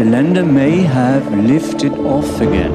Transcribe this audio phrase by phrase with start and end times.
[0.00, 2.72] The lander may have lifted off again.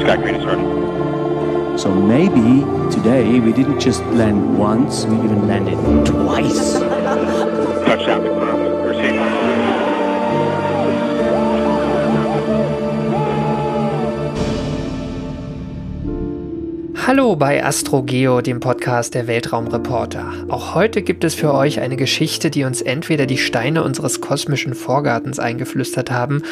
[0.00, 1.76] Sky Green is starting.
[1.76, 6.72] So maybe today we didn't just land once, we even landed twice.
[7.84, 8.41] Touchdown
[17.14, 20.46] Hallo bei AstroGeo, dem Podcast der Weltraumreporter.
[20.48, 24.72] Auch heute gibt es für euch eine Geschichte, die uns entweder die Steine unseres kosmischen
[24.72, 26.42] Vorgartens eingeflüstert haben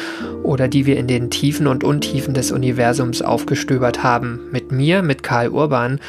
[0.43, 4.39] oder die wir in den Tiefen und Untiefen des Universums aufgestöbert haben.
[4.51, 5.99] Mit mir, mit Karl Urban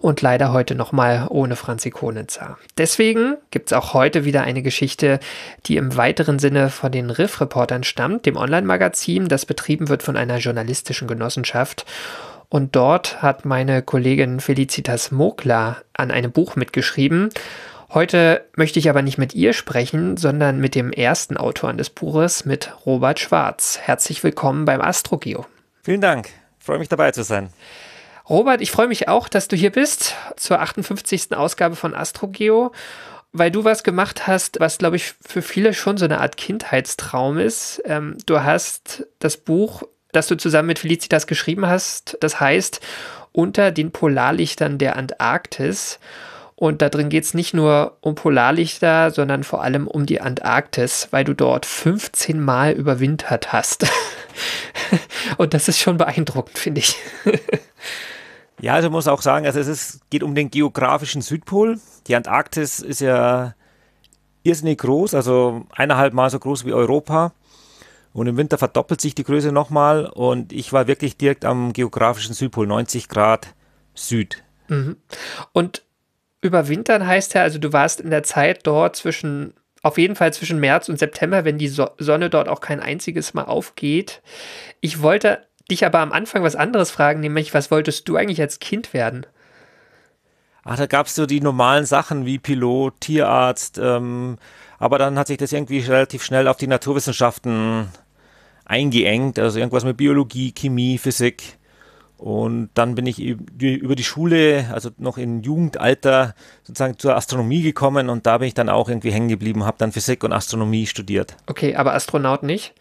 [0.00, 2.58] und leider heute nochmal ohne Franzi Konitzer.
[2.78, 5.18] Deswegen gibt es auch heute wieder eine Geschichte,
[5.66, 10.36] die im weiteren Sinne von den Riff-Reportern stammt, dem Online-Magazin, das betrieben wird von einer
[10.36, 11.86] journalistischen Genossenschaft.
[12.48, 17.30] Und dort hat meine Kollegin Felicitas Mokler an einem Buch mitgeschrieben.
[17.92, 22.44] Heute möchte ich aber nicht mit ihr sprechen, sondern mit dem ersten Autoren des Buches,
[22.44, 23.78] mit Robert Schwarz.
[23.80, 25.46] Herzlich willkommen beim AstroGeo.
[25.82, 26.28] Vielen Dank.
[26.58, 27.50] Ich freue mich dabei zu sein.
[28.28, 31.36] Robert, ich freue mich auch, dass du hier bist zur 58.
[31.36, 32.72] Ausgabe von AstroGeo,
[33.32, 37.38] weil du was gemacht hast, was, glaube ich, für viele schon so eine Art Kindheitstraum
[37.38, 37.80] ist.
[37.84, 39.84] Ähm, du hast das Buch
[40.16, 42.16] das du zusammen mit Felicitas geschrieben hast.
[42.20, 42.80] Das heißt,
[43.32, 46.00] unter den Polarlichtern der Antarktis.
[46.54, 51.08] Und da drin geht es nicht nur um Polarlichter, sondern vor allem um die Antarktis,
[51.10, 53.86] weil du dort 15 Mal überwintert hast.
[55.36, 56.96] Und das ist schon beeindruckend, finde ich.
[58.60, 61.78] ja, also muss auch sagen, also es ist, geht um den geografischen Südpol.
[62.06, 63.54] Die Antarktis ist ja
[64.42, 67.32] irrsinnig groß, also eineinhalb Mal so groß wie Europa.
[68.16, 72.32] Und im Winter verdoppelt sich die Größe nochmal und ich war wirklich direkt am geografischen
[72.32, 73.48] Südpol, 90 Grad
[73.94, 74.42] Süd.
[74.68, 74.96] Mhm.
[75.52, 75.82] Und
[76.40, 80.58] überwintern heißt ja, also du warst in der Zeit dort zwischen, auf jeden Fall zwischen
[80.60, 84.22] März und September, wenn die so Sonne dort auch kein einziges Mal aufgeht.
[84.80, 88.60] Ich wollte dich aber am Anfang was anderes fragen, nämlich was wolltest du eigentlich als
[88.60, 89.26] Kind werden?
[90.64, 94.38] Ach, da gab es so die normalen Sachen wie Pilot, Tierarzt, ähm,
[94.78, 97.88] aber dann hat sich das irgendwie relativ schnell auf die Naturwissenschaften
[98.66, 101.58] eingeengt, also irgendwas mit Biologie, Chemie, Physik.
[102.18, 108.08] Und dann bin ich über die Schule, also noch im Jugendalter, sozusagen zur Astronomie gekommen
[108.08, 111.36] und da bin ich dann auch irgendwie hängen geblieben, habe dann Physik und Astronomie studiert.
[111.46, 112.74] Okay, aber Astronaut nicht?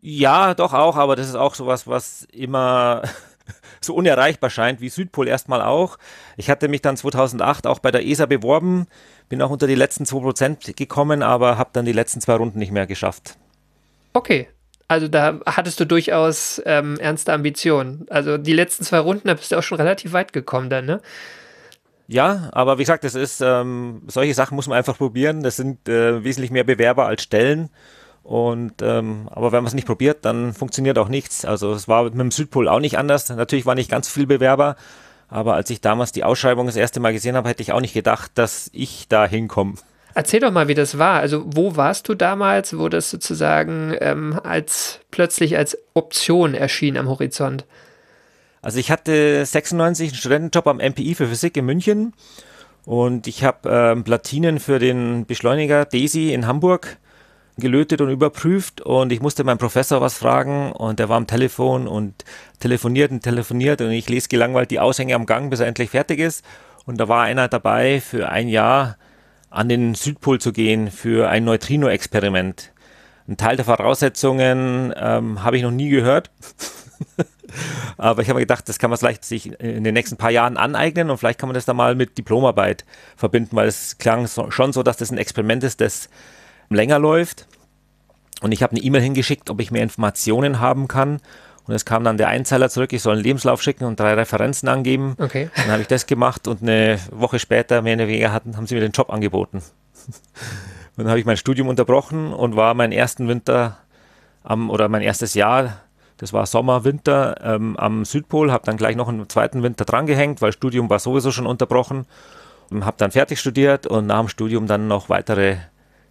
[0.00, 3.02] Ja, doch auch, aber das ist auch sowas, was immer
[3.80, 5.98] so unerreichbar scheint, wie Südpol erstmal auch.
[6.36, 8.86] Ich hatte mich dann 2008 auch bei der ESA beworben,
[9.28, 12.70] bin auch unter die letzten 2% gekommen, aber habe dann die letzten zwei Runden nicht
[12.70, 13.36] mehr geschafft.
[14.12, 14.48] Okay,
[14.92, 18.06] also da hattest du durchaus ähm, ernste Ambitionen.
[18.10, 21.00] Also die letzten zwei Runden, da bist du auch schon relativ weit gekommen dann, ne?
[22.08, 25.42] Ja, aber wie gesagt, das ist, ähm, solche Sachen muss man einfach probieren.
[25.42, 27.70] Das sind äh, wesentlich mehr Bewerber als Stellen.
[28.22, 31.44] Und ähm, aber wenn man es nicht probiert, dann funktioniert auch nichts.
[31.44, 33.28] Also es war mit dem Südpol auch nicht anders.
[33.30, 34.76] Natürlich waren nicht ganz viele Bewerber,
[35.28, 37.94] aber als ich damals die Ausschreibung das erste Mal gesehen habe, hätte ich auch nicht
[37.94, 39.74] gedacht, dass ich da hinkomme.
[40.14, 41.20] Erzähl doch mal, wie das war.
[41.20, 47.08] Also, wo warst du damals, wo das sozusagen ähm, als plötzlich als Option erschien am
[47.08, 47.64] Horizont?
[48.60, 52.12] Also, ich hatte 96 einen Studentenjob am MPI für Physik in München
[52.84, 56.98] und ich habe ähm, Platinen für den Beschleuniger DESI in Hamburg
[57.58, 61.86] gelötet und überprüft und ich musste meinen Professor was fragen und der war am Telefon
[61.86, 62.24] und
[62.60, 66.18] telefoniert und telefoniert und ich lese gelangweilt die Aushänge am Gang, bis er endlich fertig
[66.18, 66.44] ist.
[66.84, 68.96] Und da war einer dabei für ein Jahr
[69.52, 72.72] an den Südpol zu gehen für ein Neutrino-Experiment.
[73.28, 76.30] Ein Teil der Voraussetzungen ähm, habe ich noch nie gehört.
[77.98, 80.56] Aber ich habe mir gedacht, das kann man vielleicht sich in den nächsten paar Jahren
[80.56, 84.50] aneignen und vielleicht kann man das dann mal mit Diplomarbeit verbinden, weil es klang so,
[84.50, 86.08] schon so, dass das ein Experiment ist, das
[86.70, 87.46] länger läuft.
[88.40, 91.20] Und ich habe eine E-Mail hingeschickt, ob ich mehr Informationen haben kann.
[91.66, 94.68] Und es kam dann der Einzeiler zurück, ich soll einen Lebenslauf schicken und drei Referenzen
[94.68, 95.14] angeben.
[95.18, 95.48] Okay.
[95.54, 98.74] Dann habe ich das gemacht und eine Woche später, mehr oder weniger, hatten, haben sie
[98.74, 99.62] mir den Job angeboten.
[100.96, 103.78] dann habe ich mein Studium unterbrochen und war meinen ersten Winter
[104.42, 105.80] am, oder mein erstes Jahr,
[106.18, 110.42] das war Sommer, Winter, ähm, am Südpol, habe dann gleich noch einen zweiten Winter drangehängt,
[110.42, 112.06] weil Studium war sowieso schon unterbrochen.
[112.70, 115.56] Und habe dann fertig studiert und nach dem Studium dann noch weitere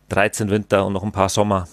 [0.09, 1.67] 13 Winter und noch ein paar Sommer.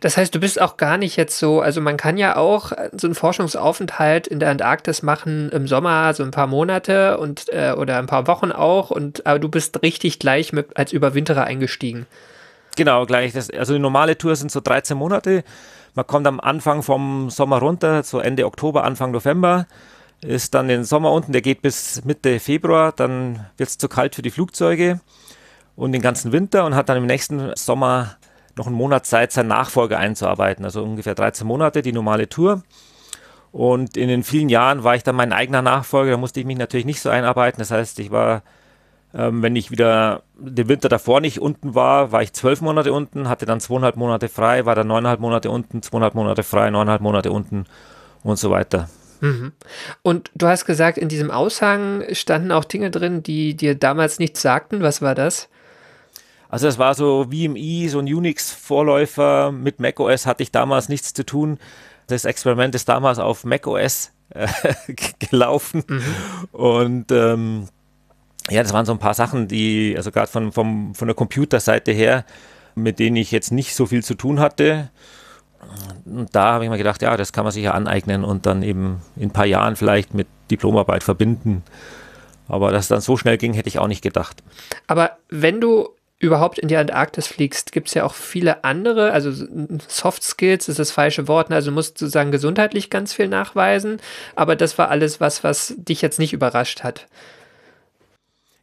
[0.00, 3.06] Das heißt, du bist auch gar nicht jetzt so, also man kann ja auch so
[3.06, 7.98] einen Forschungsaufenthalt in der Antarktis machen im Sommer, so ein paar Monate und äh, oder
[7.98, 12.06] ein paar Wochen auch, und aber du bist richtig gleich mit als Überwinterer eingestiegen.
[12.76, 13.32] Genau, gleich.
[13.32, 15.44] Das, also die normale Tour sind so 13 Monate.
[15.94, 19.66] Man kommt am Anfang vom Sommer runter, so Ende Oktober, Anfang November.
[20.20, 24.14] Ist dann den Sommer unten, der geht bis Mitte Februar, dann wird es zu kalt
[24.14, 25.00] für die Flugzeuge
[25.74, 28.16] und den ganzen Winter und hat dann im nächsten Sommer
[28.56, 30.64] noch einen Monat Zeit, seinen Nachfolger einzuarbeiten.
[30.64, 32.62] Also ungefähr 13 Monate, die normale Tour.
[33.52, 36.58] Und in den vielen Jahren war ich dann mein eigener Nachfolger, da musste ich mich
[36.58, 37.58] natürlich nicht so einarbeiten.
[37.58, 38.42] Das heißt, ich war,
[39.14, 43.28] ähm, wenn ich wieder den Winter davor nicht unten war, war ich zwölf Monate unten,
[43.28, 47.30] hatte dann zweieinhalb Monate frei, war dann neuneinhalb Monate unten, zweieinhalb Monate frei, neuneinhalb Monate
[47.30, 47.64] unten
[48.22, 48.88] und so weiter.
[49.20, 49.52] Mhm.
[50.02, 54.42] Und du hast gesagt, in diesem Aushang standen auch Dinge drin, die dir damals nichts
[54.42, 54.82] sagten.
[54.82, 55.48] Was war das?
[56.48, 59.52] Also es war so VMI, so ein Unix-Vorläufer.
[59.52, 61.58] Mit macOS hatte ich damals nichts zu tun.
[62.06, 64.46] Das Experiment ist damals auf macOS äh,
[65.18, 65.84] gelaufen.
[65.88, 66.02] Mhm.
[66.52, 67.68] Und ähm,
[68.48, 72.24] ja, das waren so ein paar Sachen, die, also gerade von, von der Computerseite her,
[72.74, 74.90] mit denen ich jetzt nicht so viel zu tun hatte.
[76.04, 78.62] Und da habe ich mir gedacht, ja, das kann man sich ja aneignen und dann
[78.62, 81.64] eben in ein paar Jahren vielleicht mit Diplomarbeit verbinden.
[82.46, 84.44] Aber dass es dann so schnell ging, hätte ich auch nicht gedacht.
[84.86, 89.30] Aber wenn du überhaupt in die Antarktis fliegst, gibt es ja auch viele andere, also
[89.86, 91.56] Soft Skills ist das falsche Wort, ne?
[91.56, 94.00] also du musst sozusagen gesundheitlich ganz viel nachweisen,
[94.34, 97.06] aber das war alles was, was dich jetzt nicht überrascht hat.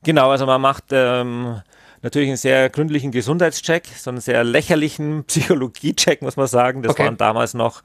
[0.03, 1.61] Genau, also man macht ähm,
[2.01, 6.81] natürlich einen sehr gründlichen Gesundheitscheck, so einen sehr lächerlichen Psychologiecheck, muss man sagen.
[6.81, 7.05] Das okay.
[7.05, 7.81] waren damals noch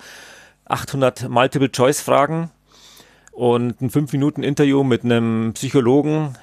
[0.64, 2.50] 800 Multiple-Choice-Fragen
[3.32, 6.36] und ein 5-Minuten-Interview mit einem Psychologen,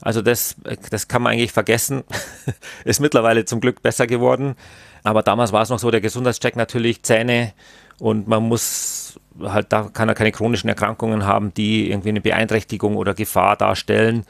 [0.00, 0.56] also das,
[0.90, 2.04] das kann man eigentlich vergessen.
[2.84, 4.56] Ist mittlerweile zum Glück besser geworden.
[5.02, 7.52] Aber damals war es noch so, der Gesundheitscheck natürlich Zähne
[7.98, 12.96] und man muss halt, da kann er keine chronischen Erkrankungen haben, die irgendwie eine Beeinträchtigung
[12.96, 14.24] oder Gefahr darstellen,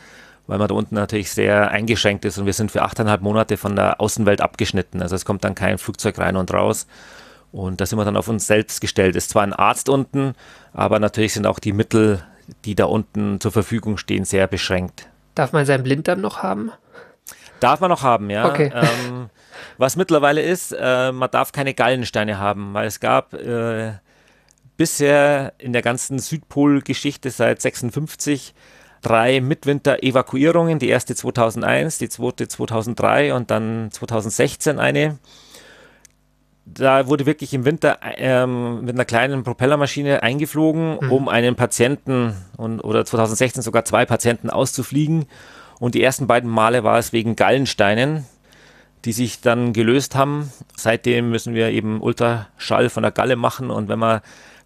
[0.47, 3.77] weil man da unten natürlich sehr eingeschränkt ist und wir sind für achteinhalb Monate von
[3.77, 5.03] der Außenwelt abgeschnitten.
[5.03, 6.87] Also es kommt dann kein Flugzeug rein und raus.
[7.51, 9.17] Und da sind wir dann auf uns selbst gestellt.
[9.17, 10.35] Es ist zwar ein Arzt unten,
[10.75, 12.23] aber natürlich sind auch die Mittel,
[12.65, 15.09] die da unten zur Verfügung stehen, sehr beschränkt.
[15.39, 16.73] Darf man seinen Blinddarm noch haben?
[17.61, 18.49] Darf man noch haben, ja.
[18.49, 18.73] Okay.
[18.75, 19.31] Ähm,
[19.77, 23.93] was mittlerweile ist, äh, man darf keine Gallensteine haben, weil es gab äh,
[24.77, 28.53] bisher in der ganzen Südpol-Geschichte seit 56
[29.01, 30.81] drei Mitwinter-Evakuierungen.
[30.81, 35.19] Die erste 2001, die zweite 2003 und dann 2016 eine.
[36.75, 41.13] Da wurde wirklich im Winter ähm, mit einer kleinen Propellermaschine eingeflogen, mhm.
[41.13, 45.27] um einen Patienten und, oder 2016 sogar zwei Patienten auszufliegen.
[45.81, 48.27] Und die ersten beiden Male war es wegen Gallensteinen,
[49.05, 50.53] die sich dann gelöst haben.
[50.77, 54.21] Seitdem müssen wir eben Ultraschall von der Galle machen und wenn man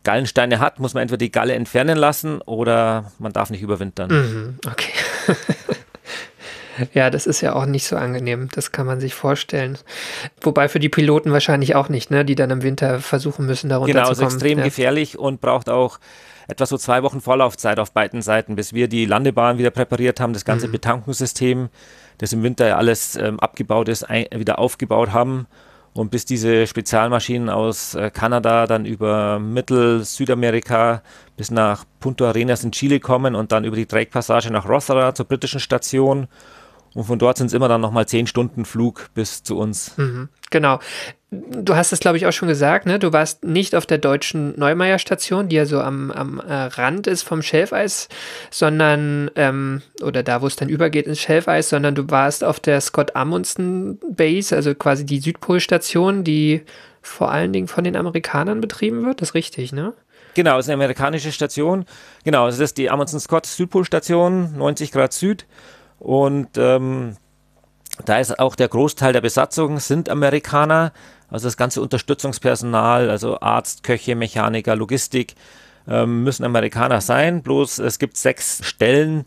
[0.04, 4.10] Gallensteine hat, muss man entweder die Galle entfernen lassen oder man darf nicht überwintern.
[4.10, 4.93] Mhm, okay.
[6.94, 8.48] Ja, das ist ja auch nicht so angenehm.
[8.54, 9.78] Das kann man sich vorstellen.
[10.40, 12.24] Wobei für die Piloten wahrscheinlich auch nicht, ne?
[12.24, 14.19] die dann im Winter versuchen müssen, darunter genau, zu kommen.
[14.19, 14.64] Genau, ist extrem ja.
[14.64, 15.98] gefährlich und braucht auch
[16.48, 20.32] etwa so zwei Wochen Vorlaufzeit auf beiden Seiten, bis wir die Landebahn wieder präpariert haben,
[20.32, 20.72] das ganze mhm.
[20.72, 21.69] Betankungssystem,
[22.19, 25.46] das im Winter ja alles ähm, abgebaut ist, ein, wieder aufgebaut haben.
[25.94, 31.02] Und bis diese Spezialmaschinen aus äh, Kanada dann über Mittel-Südamerika
[31.37, 35.26] bis nach Punta Arenas in Chile kommen und dann über die Drake-Passage nach Rothera zur
[35.26, 36.28] britischen Station
[36.94, 39.96] und von dort sind es immer dann nochmal zehn Stunden Flug bis zu uns.
[39.96, 40.78] Mhm, genau.
[41.30, 42.99] Du hast es, glaube ich, auch schon gesagt, ne?
[42.99, 47.22] Du warst nicht auf der deutschen Neumeier-Station, die ja so am, am äh, Rand ist
[47.22, 48.08] vom Schelfeis,
[48.50, 52.82] sondern, ähm, oder da, wo es dann übergeht ins Schelfeis, sondern du warst auf der
[52.82, 56.62] Scott Amundsen Base, also quasi die Südpolstation, die
[57.00, 59.22] vor allen Dingen von den Amerikanern betrieben wird.
[59.22, 59.94] Das ist richtig, ne?
[60.34, 61.84] Genau, es ist eine amerikanische Station.
[62.25, 65.46] Genau, es ist die Amundsen Scott Südpolstation, 90 Grad Süd.
[66.02, 67.14] Und ähm,
[68.04, 70.92] da ist auch der Großteil der Besatzung sind Amerikaner,
[71.28, 75.37] also das ganze Unterstützungspersonal, also Arzt, Köche, Mechaniker, Logistik,
[75.87, 77.42] ähm, müssen Amerikaner sein.
[77.42, 79.26] Bloß es gibt sechs Stellen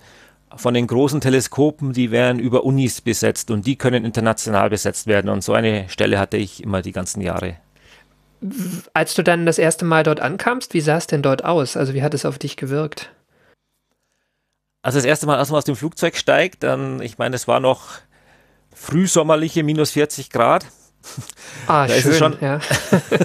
[0.53, 5.29] von den großen Teleskopen, die werden über Unis besetzt und die können international besetzt werden.
[5.29, 7.55] Und so eine Stelle hatte ich immer die ganzen Jahre.
[8.93, 11.77] Als du dann das erste Mal dort ankamst, wie sah es denn dort aus?
[11.77, 13.11] Also wie hat es auf dich gewirkt?
[14.85, 17.59] Also das erste Mal, als man aus dem Flugzeug steigt, dann, ich meine, es war
[17.59, 17.85] noch
[18.75, 20.65] frühsommerliche minus 40 Grad.
[21.65, 22.59] Ah, Da ist schön, es schon- ja.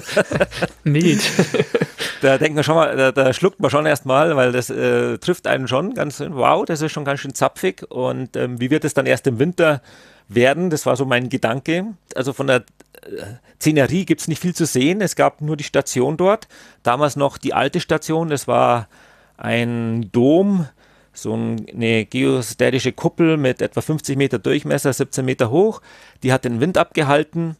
[0.83, 1.21] Mild.
[2.21, 5.47] Da denkt man schon mal, da, da schluckt man schon erstmal, weil das äh, trifft
[5.47, 7.83] einen schon ganz, wow, das ist schon ganz schön zapfig.
[7.89, 9.81] Und ähm, wie wird es dann erst im Winter
[10.27, 10.69] werden?
[10.69, 11.85] Das war so mein Gedanke.
[12.15, 13.23] Also von der äh,
[13.59, 15.01] Szenerie gibt es nicht viel zu sehen.
[15.01, 16.47] Es gab nur die Station dort.
[16.83, 18.29] Damals noch die alte Station.
[18.29, 18.87] Das war
[19.37, 20.67] ein Dom,
[21.13, 25.81] so ein- eine geostätische Kuppel mit etwa 50 Meter Durchmesser, 17 Meter hoch.
[26.23, 27.57] Die hat den Wind abgehalten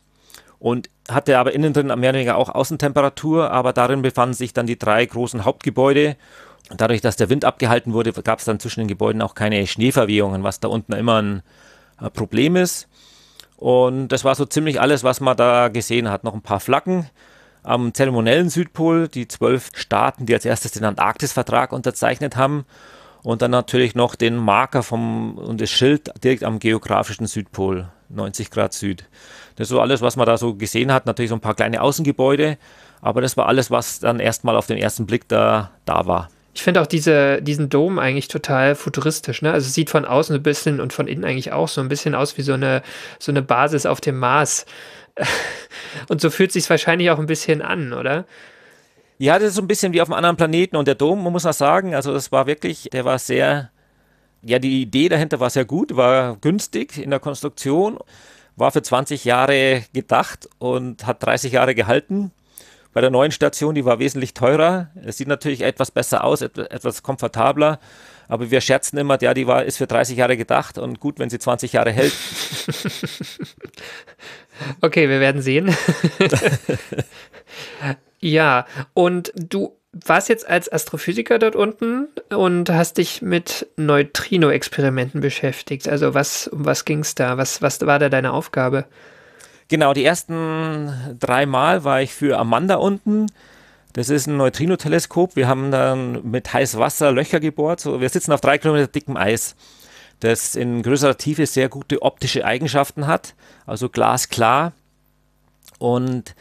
[0.60, 4.68] und hatte aber innen drin mehr oder weniger auch Außentemperatur, aber darin befanden sich dann
[4.68, 6.16] die drei großen Hauptgebäude.
[6.70, 9.66] Und dadurch, dass der Wind abgehalten wurde, gab es dann zwischen den Gebäuden auch keine
[9.68, 11.42] Schneeverwehungen, was da unten immer ein
[12.02, 12.88] äh, Problem ist.
[13.58, 16.24] Und das war so ziemlich alles, was man da gesehen hat.
[16.24, 17.10] Noch ein paar Flaggen
[17.64, 22.66] am zeremoniellen Südpol, die zwölf Staaten, die als erstes den Antarktisvertrag unterzeichnet haben.
[23.24, 28.50] Und dann natürlich noch den Marker vom, und das Schild direkt am geografischen Südpol, 90
[28.50, 29.06] Grad Süd.
[29.56, 31.06] Das ist so alles, was man da so gesehen hat.
[31.06, 32.58] Natürlich so ein paar kleine Außengebäude,
[33.02, 36.30] aber das war alles, was dann erstmal auf den ersten Blick da, da war.
[36.54, 39.42] Ich finde auch diese, diesen Dom eigentlich total futuristisch.
[39.42, 39.52] Ne?
[39.52, 42.14] Also es sieht von außen ein bisschen und von innen eigentlich auch so ein bisschen
[42.14, 42.82] aus wie so eine,
[43.20, 44.66] so eine Basis auf dem Mars.
[46.08, 48.26] Und so fühlt sich wahrscheinlich auch ein bisschen an, oder?
[49.22, 51.32] Ja, das ist so ein bisschen wie auf einem anderen Planeten und der Dom, man
[51.32, 53.70] muss auch sagen, also das war wirklich, der war sehr,
[54.42, 58.00] ja, die Idee dahinter war sehr gut, war günstig in der Konstruktion,
[58.56, 62.32] war für 20 Jahre gedacht und hat 30 Jahre gehalten.
[62.94, 64.90] Bei der neuen Station, die war wesentlich teurer.
[65.06, 67.80] Es sieht natürlich etwas besser aus, et etwas komfortabler.
[68.28, 71.30] Aber wir scherzen immer, ja, die war, ist für 30 Jahre gedacht und gut, wenn
[71.30, 72.14] sie 20 Jahre hält.
[74.82, 75.76] Okay, wir werden sehen.
[78.22, 85.90] ja, und du warst jetzt als Astrophysiker dort unten und hast dich mit Neutrino-Experimenten beschäftigt.
[85.90, 87.38] Also was, um was ging es da?
[87.38, 88.86] Was, was war da deine Aufgabe?
[89.68, 93.28] Genau, die ersten drei Mal war ich für Amanda unten.
[93.94, 95.36] Das ist ein Neutrino-Teleskop.
[95.36, 97.82] Wir haben dann mit heißem Wasser Löcher gebohrt.
[97.82, 99.56] So, wir sitzen auf drei Kilometer dickem Eis,
[100.22, 103.34] das in größerer Tiefe sehr gute optische Eigenschaften hat,
[103.66, 104.72] also glasklar.
[105.80, 106.36] Und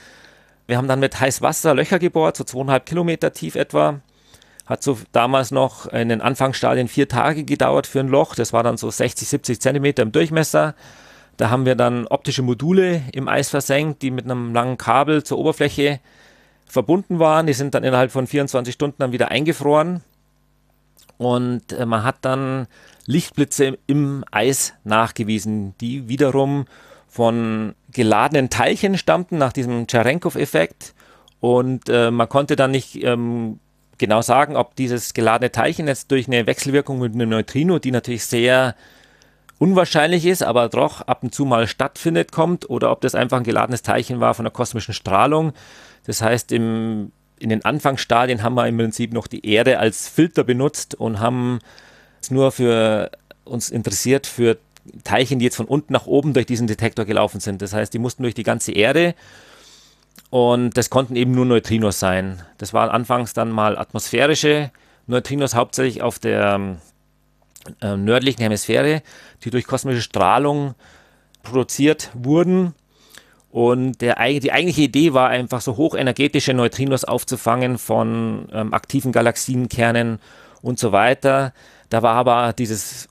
[0.71, 4.01] wir haben dann mit heißem Wasser Löcher gebohrt, so zweieinhalb Kilometer tief etwa.
[4.67, 8.37] Hat so damals noch in den Anfangsstadien vier Tage gedauert für ein Loch.
[8.37, 10.77] Das war dann so 60, 70 Zentimeter im Durchmesser.
[11.37, 15.39] Da haben wir dann optische Module im Eis versenkt, die mit einem langen Kabel zur
[15.39, 15.99] Oberfläche
[16.67, 17.49] verbunden waren.
[17.49, 20.03] Die sind dann innerhalb von 24 Stunden dann wieder eingefroren.
[21.19, 22.69] Und äh, man hat dann
[23.07, 26.67] Lichtblitze im Eis nachgewiesen, die wiederum
[27.09, 30.95] von geladenen Teilchen stammten nach diesem Cherenkov-Effekt.
[31.41, 33.61] Und äh, man konnte dann nicht ähm,
[33.99, 38.25] genau sagen, ob dieses geladene Teilchen jetzt durch eine Wechselwirkung mit einem Neutrino, die natürlich
[38.25, 38.75] sehr
[39.59, 43.45] unwahrscheinlich ist, aber doch ab und zu mal stattfindet, kommt, oder ob das einfach ein
[43.45, 45.53] geladenes Teilchen war von der kosmischen Strahlung.
[46.07, 50.45] Das heißt, im, in den Anfangsstadien haben wir im Prinzip noch die Erde als Filter
[50.45, 51.59] benutzt und haben
[52.23, 53.11] es nur für
[53.45, 54.57] uns interessiert für
[55.05, 57.63] Teilchen, die jetzt von unten nach oben durch diesen Detektor gelaufen sind.
[57.63, 59.15] Das heißt, die mussten durch die ganze Erde
[60.31, 62.43] und das konnten eben nur Neutrinos sein.
[62.59, 64.71] Das waren anfangs dann mal atmosphärische
[65.07, 66.79] Neutrinos, hauptsächlich auf der
[67.81, 69.03] äh, nördlichen Hemisphäre,
[69.45, 70.75] die durch kosmische Strahlung
[71.43, 72.75] produziert wurden.
[73.51, 80.21] Und der, die eigentliche Idee war einfach so hochenergetische Neutrinos aufzufangen von ähm, aktiven Galaxienkernen
[80.63, 81.53] und so weiter.
[81.89, 83.09] Da war aber dieses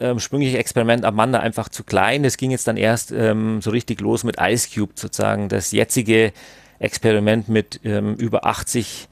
[0.00, 2.24] ursprüngliche Experiment Amanda einfach zu klein.
[2.24, 5.48] Es ging jetzt dann erst ähm, so richtig los mit Ice Cube sozusagen.
[5.48, 6.32] Das jetzige
[6.78, 9.08] Experiment mit ähm, über 80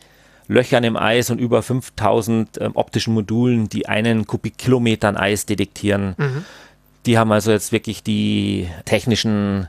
[0.49, 6.14] Löchern im Eis und über 5000 ähm, optischen Modulen, die einen Kubikkilometer an Eis detektieren.
[7.07, 9.69] Die haben also jetzt wirklich die technischen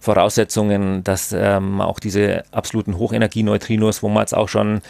[0.00, 4.82] Voraussetzungen, dass ähm, auch diese absoluten Hochenergie-Neutrinos, wo man jetzt auch schon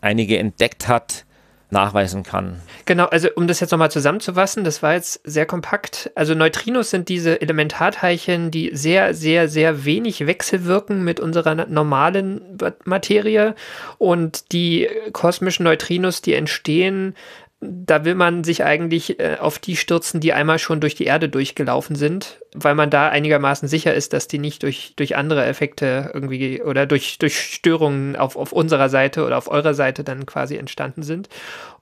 [0.00, 1.24] einige entdeckt hat,
[1.70, 2.60] nachweisen kann.
[2.86, 6.10] Genau, also um das jetzt nochmal zusammenzufassen, das war jetzt sehr kompakt.
[6.14, 13.54] Also Neutrinos sind diese Elementarteilchen, die sehr, sehr, sehr wenig wechselwirken mit unserer normalen Materie.
[13.98, 17.14] Und die kosmischen Neutrinos, die entstehen,
[17.60, 21.28] da will man sich eigentlich äh, auf die stürzen, die einmal schon durch die Erde
[21.28, 26.10] durchgelaufen sind, weil man da einigermaßen sicher ist, dass die nicht durch, durch andere Effekte
[26.14, 30.56] irgendwie oder durch, durch Störungen auf, auf unserer Seite oder auf eurer Seite dann quasi
[30.56, 31.28] entstanden sind.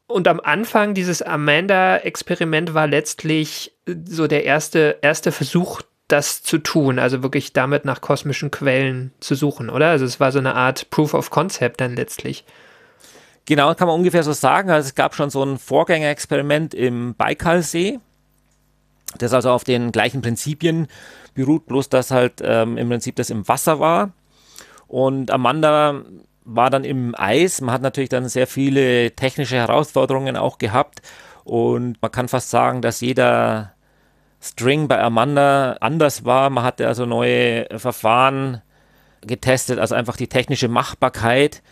[0.07, 6.59] Und am Anfang dieses Amanda-Experiment war letztlich äh, so der erste, erste Versuch, das zu
[6.59, 9.91] tun, also wirklich damit nach kosmischen Quellen zu suchen, oder?
[9.91, 12.45] Also es war so eine Art Proof of Concept dann letztlich.
[13.47, 14.71] Genau, kann man ungefähr so sagen.
[14.71, 18.01] Also es gab schon so ein Vorgängerexperiment im Baikalsee.
[19.19, 20.89] Das also auf den gleichen Prinzipien
[21.35, 24.11] beruht, bloß dass halt ähm, im Prinzip das im Wasser war.
[24.89, 26.03] Und Amanda
[26.45, 27.61] war dann im Eis.
[27.61, 31.03] Man hat natürlich dann sehr viele technische Herausforderungen auch gehabt.
[31.45, 33.75] Und man kann fast sagen, dass jeder
[34.41, 36.51] String bei Amanda anders war.
[36.51, 38.63] Man hatte also neue Verfahren
[39.23, 41.63] getestet, also einfach die technische Machbarkeit.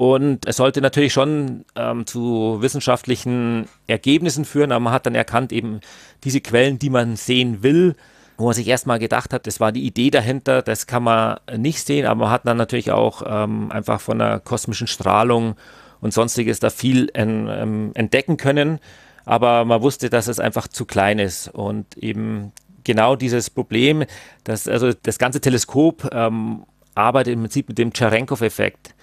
[0.00, 5.52] Und es sollte natürlich schon ähm, zu wissenschaftlichen Ergebnissen führen, aber man hat dann erkannt,
[5.52, 5.80] eben
[6.24, 7.96] diese Quellen, die man sehen will,
[8.38, 11.86] wo man sich erstmal gedacht hat, das war die Idee dahinter, das kann man nicht
[11.86, 15.56] sehen, aber man hat dann natürlich auch ähm, einfach von der kosmischen Strahlung
[16.00, 18.78] und sonstiges da viel ähm, entdecken können,
[19.26, 21.48] aber man wusste, dass es einfach zu klein ist.
[21.48, 22.52] Und eben
[22.84, 24.04] genau dieses Problem,
[24.44, 26.64] dass also das ganze Teleskop ähm,
[26.94, 28.94] arbeitet im Prinzip mit dem Cherenkov-Effekt,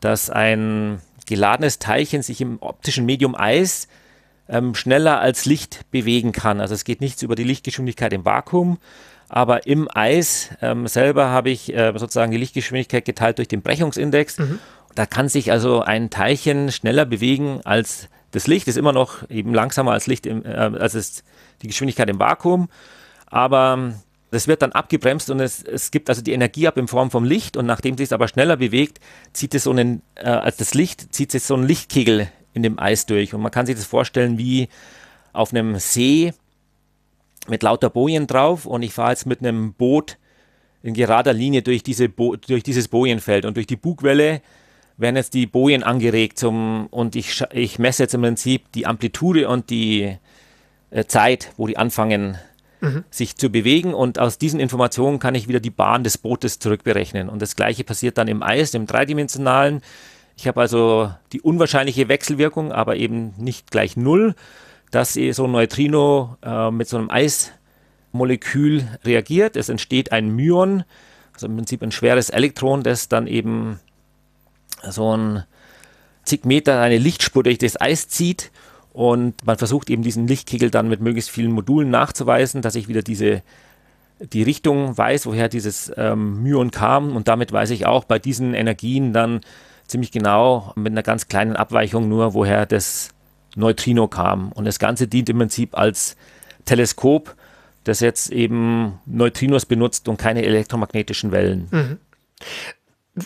[0.00, 3.88] dass ein geladenes Teilchen sich im optischen Medium Eis
[4.48, 6.60] ähm, schneller als Licht bewegen kann.
[6.60, 8.78] Also es geht nichts über die Lichtgeschwindigkeit im Vakuum,
[9.28, 14.38] aber im Eis ähm, selber habe ich äh, sozusagen die Lichtgeschwindigkeit geteilt durch den Brechungsindex.
[14.38, 14.58] Mhm.
[14.94, 18.68] Da kann sich also ein Teilchen schneller bewegen als das Licht.
[18.68, 21.22] Ist immer noch eben langsamer als Licht, im, äh, als
[21.62, 22.68] die Geschwindigkeit im Vakuum.
[23.26, 23.92] Aber
[24.30, 27.24] das wird dann abgebremst und es, es gibt also die Energie ab in Form vom
[27.24, 29.00] Licht und nachdem sich es aber schneller bewegt,
[29.32, 32.78] zieht es so einen, äh, als das Licht, zieht es so einen Lichtkegel in dem
[32.78, 33.32] Eis durch.
[33.32, 34.68] Und man kann sich das vorstellen wie
[35.32, 36.32] auf einem See
[37.48, 40.18] mit lauter Bojen drauf und ich fahre jetzt mit einem Boot
[40.82, 44.42] in gerader Linie durch, diese Bo durch dieses Bojenfeld und durch die Bugwelle
[44.98, 49.48] werden jetzt die Bojen angeregt zum, und ich, ich messe jetzt im Prinzip die Amplitude
[49.48, 50.16] und die
[50.90, 52.36] äh, Zeit, wo die anfangen
[53.10, 57.28] sich zu bewegen und aus diesen Informationen kann ich wieder die Bahn des Bootes zurückberechnen.
[57.28, 59.82] Und das gleiche passiert dann im Eis, im dreidimensionalen.
[60.36, 64.34] Ich habe also die unwahrscheinliche Wechselwirkung, aber eben nicht gleich null,
[64.90, 69.56] dass so ein Neutrino äh, mit so einem Eismolekül reagiert.
[69.56, 70.84] Es entsteht ein Myon,
[71.34, 73.80] also im Prinzip ein schweres Elektron, das dann eben
[74.88, 75.44] so ein
[76.24, 78.52] zig Meter eine Lichtspur durch das Eis zieht
[78.98, 83.02] und man versucht eben diesen Lichtkegel dann mit möglichst vielen Modulen nachzuweisen, dass ich wieder
[83.02, 83.42] diese
[84.18, 87.14] die Richtung weiß, woher dieses ähm, Myon kam.
[87.14, 89.42] Und damit weiß ich auch bei diesen Energien dann
[89.86, 93.10] ziemlich genau mit einer ganz kleinen Abweichung nur, woher das
[93.54, 94.50] Neutrino kam.
[94.50, 96.16] Und das Ganze dient im Prinzip als
[96.64, 97.36] Teleskop,
[97.84, 101.68] das jetzt eben Neutrinos benutzt und keine elektromagnetischen Wellen.
[101.70, 101.98] Mhm.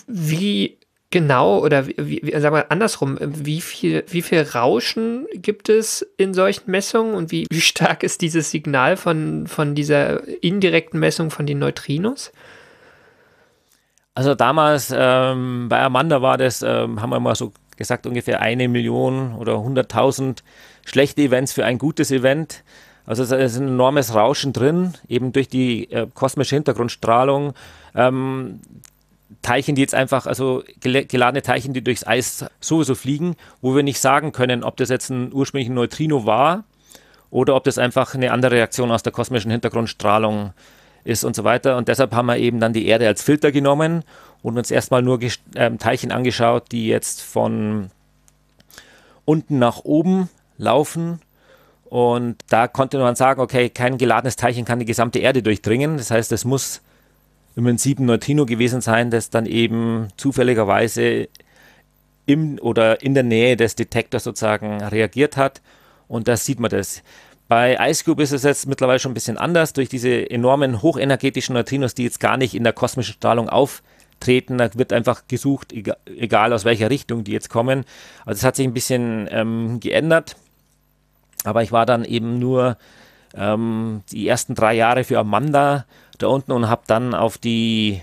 [0.06, 0.76] Wie
[1.12, 6.35] genau oder wie, wie, sagen wir andersrum, wie viel, wie viel Rauschen gibt es in
[6.35, 11.46] solchen Messungen und wie, wie stark ist dieses Signal von, von dieser indirekten Messung von
[11.46, 12.33] den Neutrinos?
[14.14, 18.68] Also damals ähm, bei Amanda war das, ähm, haben wir mal so gesagt, ungefähr eine
[18.68, 20.38] Million oder 100.000
[20.85, 22.64] schlechte Events für ein gutes Event.
[23.07, 27.55] Also es ist ein enormes Rauschen drin, eben durch die äh, kosmische Hintergrundstrahlung.
[27.94, 28.61] Ähm,
[29.40, 34.00] Teilchen, die jetzt einfach, also geladene Teilchen, die durchs Eis sowieso fliegen, wo wir nicht
[34.00, 36.64] sagen können, ob das jetzt ein ursprünglicher Neutrino war
[37.30, 40.52] oder ob das einfach eine andere Reaktion aus der kosmischen Hintergrundstrahlung
[41.04, 41.76] ist und so weiter.
[41.76, 44.04] Und deshalb haben wir eben dann die Erde als Filter genommen
[44.42, 47.90] und uns erstmal nur äh, Teilchen angeschaut, die jetzt von
[49.24, 51.20] unten nach oben laufen.
[51.84, 55.96] Und da konnte man sagen, okay, kein geladenes Teilchen kann die gesamte Erde durchdringen.
[55.96, 56.80] Das heißt, es muss
[57.56, 61.28] im Prinzip ein Neutrino gewesen sein, das dann eben zufälligerweise
[62.26, 65.60] im oder in der Nähe des Detektors sozusagen reagiert hat.
[66.08, 67.02] Und da sieht man das.
[67.48, 69.72] Bei IceCube ist es jetzt mittlerweile schon ein bisschen anders.
[69.72, 74.70] Durch diese enormen hochenergetischen Neutrinos, die jetzt gar nicht in der kosmischen Strahlung auftreten, da
[74.74, 77.84] wird einfach gesucht, egal aus welcher Richtung die jetzt kommen.
[78.24, 80.36] Also es hat sich ein bisschen ähm, geändert.
[81.44, 82.78] Aber ich war dann eben nur
[83.34, 85.86] ähm, die ersten drei Jahre für Amanda
[86.22, 88.00] da unten und habe dann auf die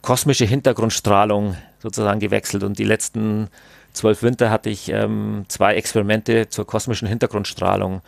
[0.00, 2.62] kosmische Hintergrundstrahlung sozusagen gewechselt.
[2.64, 3.48] Und die letzten
[3.92, 8.02] zwölf Winter hatte ich ähm, zwei Experimente zur kosmischen Hintergrundstrahlung,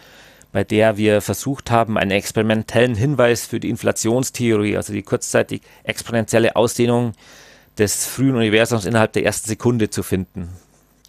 [0.53, 6.57] bei der wir versucht haben, einen experimentellen Hinweis für die Inflationstheorie, also die kurzzeitig exponentielle
[6.57, 7.13] Ausdehnung
[7.79, 10.49] des frühen Universums innerhalb der ersten Sekunde zu finden.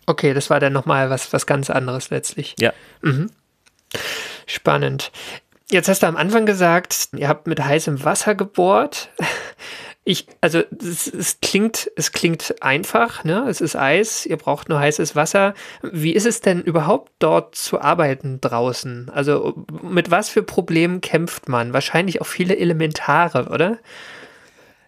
[0.07, 2.55] Okay, das war dann nochmal was, was ganz anderes letztlich.
[2.59, 2.73] Ja.
[3.01, 3.29] Mhm.
[4.45, 5.11] Spannend.
[5.69, 9.09] Jetzt hast du am Anfang gesagt, ihr habt mit heißem Wasser gebohrt.
[10.07, 13.47] Ich, also es, es, klingt, es klingt einfach, ne?
[13.49, 15.55] Es ist Eis, ihr braucht nur heißes Wasser.
[15.81, 19.09] Wie ist es denn überhaupt dort zu arbeiten draußen?
[19.09, 21.73] Also mit was für Problemen kämpft man?
[21.73, 23.79] Wahrscheinlich auch viele Elementare, oder?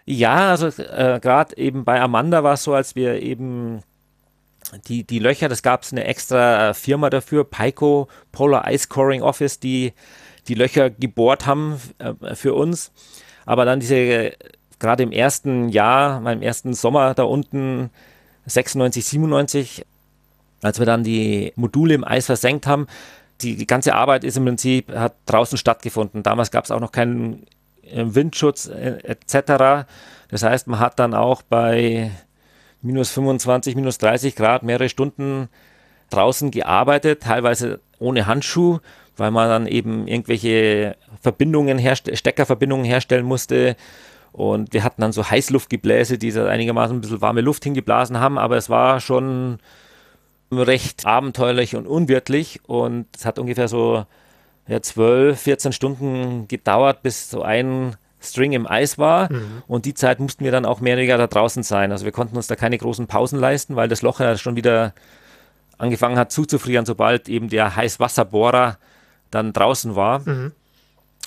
[0.06, 3.82] Ja, also äh, gerade eben bei Amanda war es so, als wir eben
[4.88, 9.60] die, die Löcher, das gab es eine extra Firma dafür, Pico Polar Ice Coring Office,
[9.60, 9.94] die
[10.47, 12.91] die Löcher gebohrt haben äh, für uns.
[13.45, 14.33] Aber dann diese,
[14.79, 17.89] gerade im ersten Jahr, meinem ersten Sommer da unten,
[18.45, 19.86] 96, 97,
[20.62, 22.88] als wir dann die Module im Eis versenkt haben,
[23.41, 26.23] die, ganze Arbeit ist im Prinzip, hat draußen stattgefunden.
[26.23, 27.45] Damals gab es auch noch keinen
[27.83, 29.86] äh, Windschutz äh, etc.
[30.29, 32.12] Das heißt, man hat dann auch bei
[32.81, 35.49] minus 25, minus 30 Grad mehrere Stunden
[36.10, 38.79] draußen gearbeitet, teilweise ohne Handschuh,
[39.17, 43.75] weil man dann eben irgendwelche Verbindungen Steckerverbindungen herstellen musste.
[44.32, 48.38] Und wir hatten dann so Heißluftgebläse, die so einigermaßen ein bisschen warme Luft hingeblasen haben,
[48.38, 49.60] aber es war schon
[50.51, 54.06] recht abenteuerlich und unwirtlich und es hat ungefähr so
[54.67, 59.63] ja, 12, 14 Stunden gedauert, bis so ein String im Eis war mhm.
[59.67, 61.91] und die Zeit mussten wir dann auch mehr oder weniger da draußen sein.
[61.91, 64.93] Also wir konnten uns da keine großen Pausen leisten, weil das Loch ja schon wieder
[65.77, 68.77] angefangen hat zuzufrieren, sobald eben der Heißwasserbohrer
[69.32, 70.20] dann draußen war.
[70.20, 70.52] Mhm.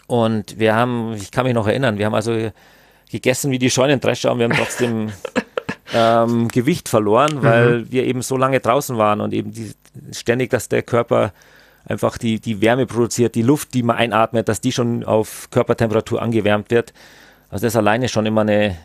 [0.07, 2.51] Und wir haben, ich kann mich noch erinnern, wir haben also
[3.11, 5.13] gegessen wie die Scheunendrescher und wir haben trotzdem
[5.95, 7.93] ähm, Gewicht verloren, weil mhm.
[7.93, 9.73] wir eben so lange draußen waren und eben die,
[10.13, 11.33] ständig, dass der Körper
[11.85, 16.21] einfach die, die Wärme produziert, die Luft, die man einatmet, dass die schon auf Körpertemperatur
[16.21, 16.93] angewärmt wird.
[17.51, 18.77] Also das alleine schon immer eine,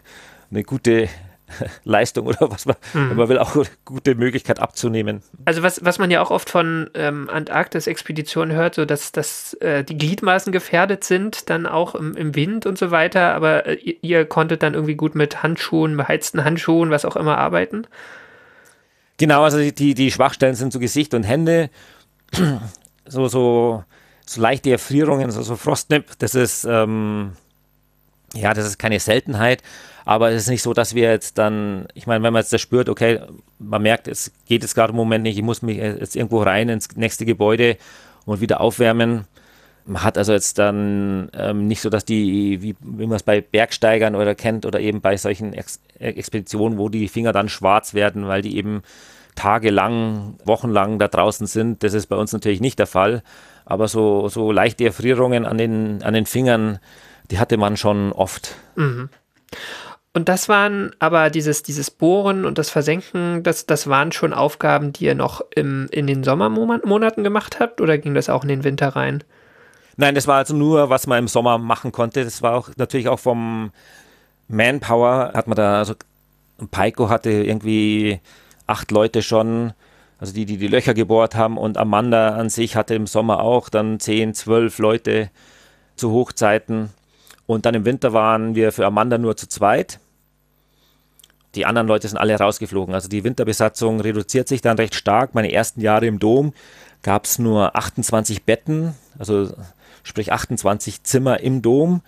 [0.50, 1.08] eine gute
[1.84, 3.16] Leistung oder was man, mhm.
[3.16, 5.22] man will, auch eine gute Möglichkeit abzunehmen.
[5.44, 9.84] Also was, was man ja auch oft von ähm, Antarktis-Expeditionen hört, so dass, dass äh,
[9.84, 13.96] die Gliedmaßen gefährdet sind, dann auch im, im Wind und so weiter, aber äh, ihr,
[14.02, 17.86] ihr, konntet dann irgendwie gut mit Handschuhen, beheizten Handschuhen, was auch immer arbeiten?
[19.16, 21.70] Genau, also die, die Schwachstellen sind so Gesicht und Hände,
[23.06, 23.84] so, so,
[24.26, 27.32] so leichte Erfrierungen, so, so Frostnip, das ist, ähm,
[28.34, 29.62] ja, das ist keine Seltenheit.
[30.10, 32.60] Aber es ist nicht so, dass wir jetzt dann, ich meine, wenn man jetzt das
[32.60, 33.20] spürt, okay,
[33.60, 36.68] man merkt, es geht jetzt gerade im Moment nicht, ich muss mich jetzt irgendwo rein
[36.68, 37.76] ins nächste Gebäude
[38.26, 39.28] und wieder aufwärmen.
[39.84, 43.40] Man hat also jetzt dann ähm, nicht so, dass die, wie, wie man es bei
[43.40, 48.26] Bergsteigern oder kennt oder eben bei solchen Ex Expeditionen, wo die Finger dann schwarz werden,
[48.26, 48.82] weil die eben
[49.36, 51.84] tagelang, wochenlang da draußen sind.
[51.84, 53.22] Das ist bei uns natürlich nicht der Fall.
[53.64, 56.80] Aber so, so leichte Erfrierungen an den, an den Fingern,
[57.30, 58.56] die hatte man schon oft.
[58.74, 59.08] Mhm.
[60.12, 64.92] Und das waren aber dieses, dieses Bohren und das Versenken, das, das waren schon Aufgaben,
[64.92, 68.64] die ihr noch im, in den Sommermonaten gemacht habt oder ging das auch in den
[68.64, 69.22] Winter rein?
[69.96, 72.24] Nein, das war also nur, was man im Sommer machen konnte.
[72.24, 73.70] Das war auch natürlich auch vom
[74.48, 75.94] Manpower, hat man da, also
[76.70, 78.20] Paiko hatte irgendwie
[78.66, 79.72] acht Leute schon,
[80.18, 83.68] also die, die die Löcher gebohrt haben und Amanda an sich hatte im Sommer auch
[83.68, 85.30] dann zehn, zwölf Leute
[85.94, 86.90] zu Hochzeiten.
[87.50, 89.98] Und dann im Winter waren wir für Amanda nur zu zweit.
[91.56, 92.94] Die anderen Leute sind alle rausgeflogen.
[92.94, 95.34] Also die Winterbesatzung reduziert sich dann recht stark.
[95.34, 96.52] Meine ersten Jahre im Dom
[97.02, 99.52] gab es nur 28 Betten, also
[100.04, 102.02] sprich 28 Zimmer im Dom.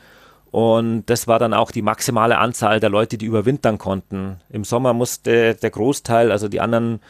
[0.53, 4.37] Und das war dann auch die maximale Anzahl der Leute, die überwintern konnten.
[4.49, 7.01] Im Sommer musste der Großteil, also die anderen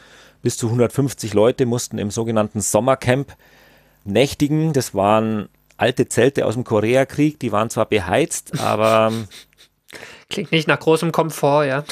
[0.41, 3.35] bis zu 150 Leute, mussten im sogenannten Sommercamp
[4.05, 4.73] nächtigen.
[4.73, 5.49] Das waren
[5.83, 9.11] alte Zelte aus dem Koreakrieg, die waren zwar beheizt, aber.
[10.29, 11.83] Klingt nicht nach großem Komfort, ja.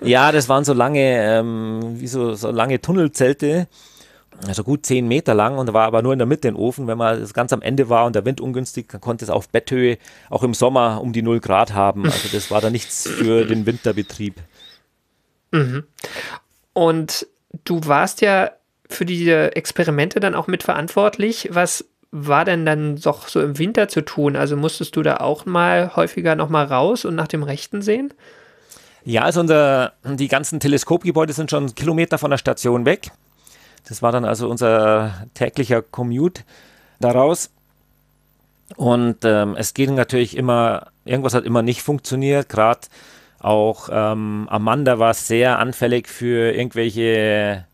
[0.00, 3.68] ja, das waren so lange, ähm, wie so, so lange Tunnelzelte,
[4.48, 6.88] also gut zehn Meter lang und da war aber nur in der Mitte ein Ofen.
[6.88, 9.98] Wenn man ganz am Ende war und der Wind ungünstig, dann konnte es auf Betthöhe
[10.28, 12.04] auch im Sommer um die 0 Grad haben.
[12.04, 14.34] Also das war da nichts für den Winterbetrieb.
[15.52, 15.84] Mhm.
[16.72, 17.28] Und
[17.64, 18.50] du warst ja
[18.88, 21.48] für diese Experimente dann auch mitverantwortlich.
[21.52, 24.36] Was war denn dann doch so im Winter zu tun?
[24.36, 28.12] Also musstest du da auch mal häufiger nochmal raus und nach dem Rechten sehen?
[29.04, 33.10] Ja, also unser, die ganzen Teleskopgebäude sind schon Kilometer von der Station weg.
[33.88, 36.42] Das war dann also unser täglicher Commute
[37.00, 37.50] daraus.
[38.76, 42.48] Und ähm, es ging natürlich immer, irgendwas hat immer nicht funktioniert.
[42.48, 42.80] Gerade
[43.40, 47.66] auch ähm, Amanda war sehr anfällig für irgendwelche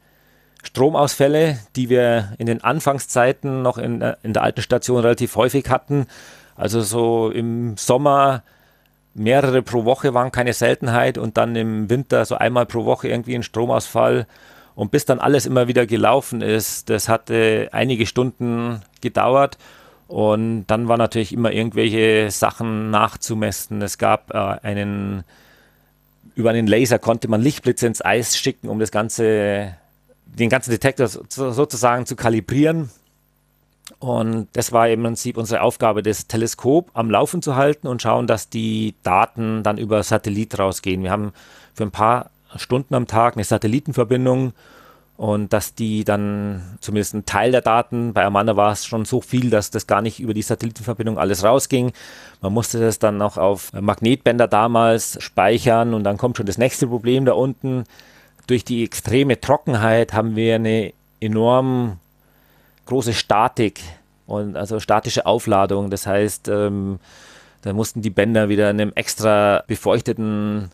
[0.69, 5.71] Stromausfälle, die wir in den Anfangszeiten noch in, äh, in der alten Station relativ häufig
[5.71, 6.07] hatten.
[6.57, 8.43] Also so im Sommer
[9.15, 13.35] mehrere pro Woche waren keine Seltenheit und dann im Winter so einmal pro Woche irgendwie
[13.35, 14.27] ein Stromausfall.
[14.75, 19.57] Und bis dann alles immer wieder gelaufen ist, das hatte einige Stunden gedauert.
[20.07, 23.81] Und dann war natürlich immer irgendwelche Sachen nachzumessen.
[23.81, 25.25] Es gab äh, einen,
[26.35, 29.75] über einen Laser konnte man Lichtblitze ins Eis schicken, um das Ganze
[30.35, 32.91] den ganzen Detektor sozusagen zu kalibrieren.
[33.99, 38.27] Und das war im Prinzip unsere Aufgabe, das Teleskop am Laufen zu halten und schauen,
[38.27, 41.03] dass die Daten dann über Satellit rausgehen.
[41.03, 41.33] Wir haben
[41.75, 44.53] für ein paar Stunden am Tag eine Satellitenverbindung
[45.17, 49.21] und dass die dann zumindest ein Teil der Daten, bei Amanda war es schon so
[49.21, 51.93] viel, dass das gar nicht über die Satellitenverbindung alles rausging.
[52.41, 56.87] Man musste das dann noch auf Magnetbänder damals speichern und dann kommt schon das nächste
[56.87, 57.83] Problem da unten.
[58.49, 62.01] Durch die extreme Trockenheit haben wir eine enorm
[62.87, 63.81] große Statik
[64.27, 65.91] und also statische Aufladung.
[65.91, 66.99] Das heißt, ähm,
[67.63, 70.71] da mussten die Bänder wieder in einem extra befeuchteten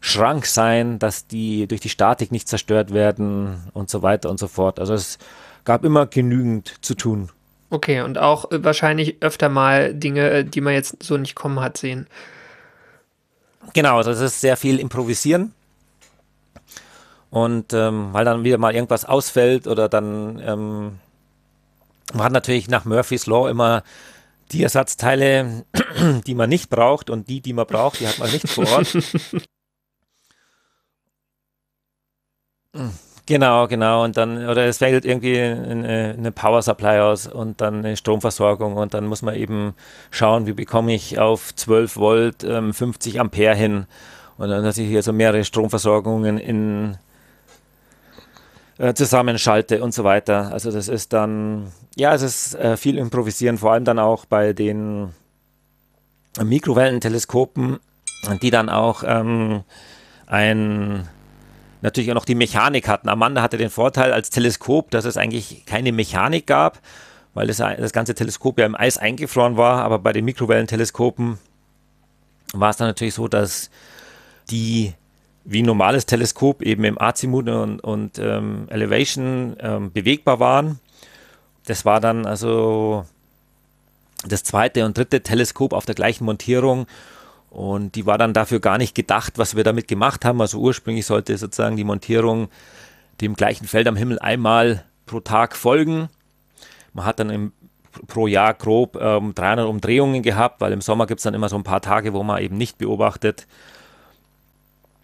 [0.00, 4.46] Schrank sein, dass die durch die Statik nicht zerstört werden und so weiter und so
[4.46, 4.78] fort.
[4.78, 5.18] Also es
[5.64, 7.30] gab immer genügend zu tun.
[7.70, 11.60] Okay, und auch äh, wahrscheinlich öfter mal Dinge, äh, die man jetzt so nicht kommen
[11.60, 12.06] hat sehen.
[13.74, 15.52] Genau, also es ist sehr viel improvisieren.
[17.30, 20.98] Und ähm, weil dann wieder mal irgendwas ausfällt oder dann ähm,
[22.14, 23.82] man hat natürlich nach Murphy's Law immer
[24.52, 25.64] die Ersatzteile,
[26.26, 28.96] die man nicht braucht und die, die man braucht, die hat man nicht vor Ort.
[33.26, 34.04] Genau, genau.
[34.04, 38.76] Und dann, oder es fällt irgendwie eine, eine, Power Supply aus und dann eine Stromversorgung
[38.76, 39.74] und dann muss man eben
[40.10, 43.86] schauen, wie bekomme ich auf 12 Volt ähm, 50 Ampere hin.
[44.38, 46.96] Und dann, dass ich hier so mehrere Stromversorgungen in
[48.78, 50.52] äh, zusammenschalte und so weiter.
[50.52, 54.52] Also das ist dann, ja, es ist äh, viel improvisieren, vor allem dann auch bei
[54.52, 55.12] den
[56.42, 57.78] Mikrowellenteleskopen,
[58.42, 59.64] die dann auch ähm,
[60.26, 61.08] ein
[61.80, 63.08] natürlich auch noch die Mechanik hatten.
[63.08, 66.80] Amanda hatte den Vorteil als Teleskop, dass es eigentlich keine Mechanik gab,
[67.34, 69.82] weil das, das ganze Teleskop ja im Eis eingefroren war.
[69.82, 71.38] Aber bei den Mikrowellenteleskopen
[72.52, 73.70] war es dann natürlich so, dass
[74.50, 74.94] die
[75.50, 80.78] wie ein normales Teleskop eben im Azimut und, und ähm, Elevation ähm, bewegbar waren.
[81.64, 83.06] Das war dann also
[84.26, 86.86] das zweite und dritte Teleskop auf der gleichen Montierung
[87.48, 90.38] und die war dann dafür gar nicht gedacht, was wir damit gemacht haben.
[90.42, 92.48] Also ursprünglich sollte sozusagen die Montierung
[93.22, 96.10] dem gleichen Feld am Himmel einmal pro Tag folgen.
[96.92, 97.52] Man hat dann im,
[98.06, 101.56] pro Jahr grob ähm, 300 Umdrehungen gehabt, weil im Sommer gibt es dann immer so
[101.56, 103.46] ein paar Tage, wo man eben nicht beobachtet.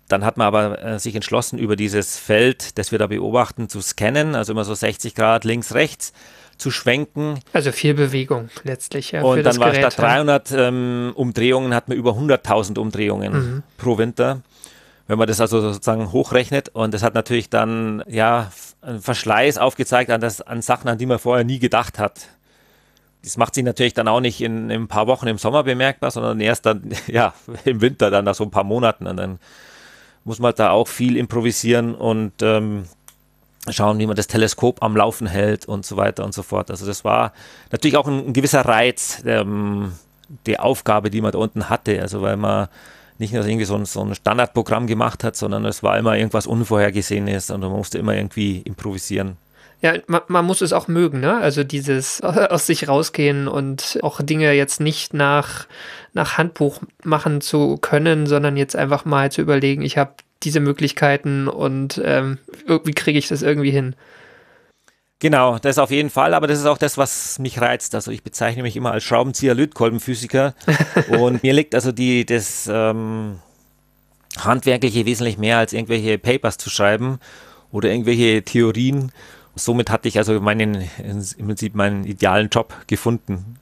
[0.08, 3.80] Dann hat man aber äh, sich entschlossen, über dieses Feld, das wir da beobachten, zu
[3.80, 6.12] scannen, also immer so 60 Grad links, rechts
[6.58, 7.40] zu schwenken.
[7.52, 9.12] Also viel Bewegung letztlich.
[9.12, 13.62] Ja, und dann war Gerät, statt 300 ähm, Umdrehungen, hat man über 100.000 Umdrehungen mhm.
[13.78, 14.42] pro Winter.
[15.06, 20.10] Wenn man das also sozusagen hochrechnet und das hat natürlich dann ja einen Verschleiß aufgezeigt
[20.10, 22.28] an, das, an Sachen, an die man vorher nie gedacht hat.
[23.22, 26.10] Das macht sich natürlich dann auch nicht in, in ein paar Wochen im Sommer bemerkbar,
[26.10, 29.06] sondern erst dann ja im Winter, dann nach so ein paar Monaten.
[29.06, 29.38] Und dann
[30.24, 32.84] muss man da auch viel improvisieren und ähm,
[33.70, 36.70] schauen, wie man das Teleskop am Laufen hält und so weiter und so fort.
[36.70, 37.32] Also das war
[37.70, 39.92] natürlich auch ein, ein gewisser Reiz ähm,
[40.46, 42.00] der Aufgabe, die man da unten hatte.
[42.00, 42.68] Also weil man
[43.18, 46.46] nicht nur irgendwie so ein, so ein Standardprogramm gemacht hat, sondern es war immer irgendwas
[46.46, 49.37] Unvorhergesehenes und man musste immer irgendwie improvisieren.
[49.85, 51.37] Ja, man, man, muss es auch mögen, ne?
[51.37, 55.66] Also dieses aus sich rausgehen und auch Dinge jetzt nicht nach,
[56.14, 61.49] nach Handbuch machen zu können, sondern jetzt einfach mal zu überlegen, ich habe diese Möglichkeiten
[61.49, 63.94] und ähm, wie kriege ich das irgendwie hin?
[65.18, 67.94] Genau, das auf jeden Fall, aber das ist auch das, was mich reizt.
[67.94, 70.55] Also ich bezeichne mich immer als Schraubenzieher-Lötkolbenphysiker
[71.11, 73.38] und mir liegt also die, das ähm,
[74.38, 77.18] Handwerkliche wesentlich mehr als irgendwelche Papers zu schreiben
[77.70, 79.12] oder irgendwelche Theorien.
[79.56, 83.58] Somit hatte ich also meinen, im Prinzip meinen idealen Job gefunden.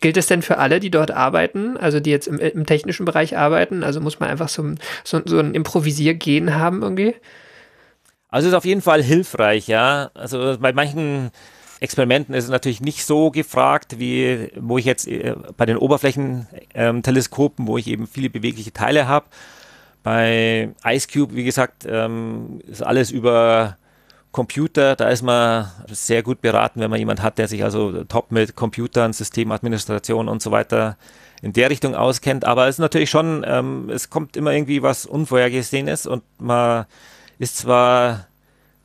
[0.00, 3.36] Gilt es denn für alle, die dort arbeiten, also die jetzt im, im technischen Bereich
[3.36, 3.82] arbeiten?
[3.82, 4.74] Also muss man einfach so,
[5.04, 7.14] so, so ein Improvisiergehen haben irgendwie?
[8.28, 10.10] Also ist auf jeden Fall hilfreich, ja.
[10.14, 11.30] Also bei manchen
[11.80, 17.64] Experimenten ist es natürlich nicht so gefragt, wie wo ich jetzt äh, bei den Oberflächenteleskopen,
[17.64, 19.26] ähm, wo ich eben viele bewegliche Teile habe.
[20.02, 23.78] Bei IceCube, wie gesagt, ähm, ist alles über
[24.32, 28.32] Computer, da ist man sehr gut beraten, wenn man jemand hat, der sich also top
[28.32, 30.96] mit Computern, Systemadministration und so weiter
[31.42, 32.46] in der Richtung auskennt.
[32.46, 36.86] Aber es ist natürlich schon, ähm, es kommt immer irgendwie was Unvorhergesehenes und man
[37.38, 38.26] ist zwar,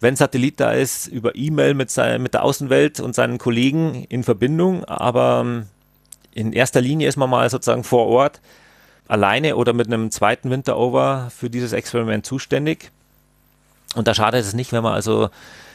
[0.01, 4.83] wenn Satellit da ist, über E-Mail mit, mit der Außenwelt und seinen Kollegen in Verbindung,
[4.83, 5.67] aber ähm,
[6.33, 8.41] in erster Linie ist man mal sozusagen vor Ort
[9.07, 12.91] alleine oder mit einem zweiten Winterover für dieses Experiment zuständig.
[13.97, 15.29] Und da schadet es nicht, wenn man also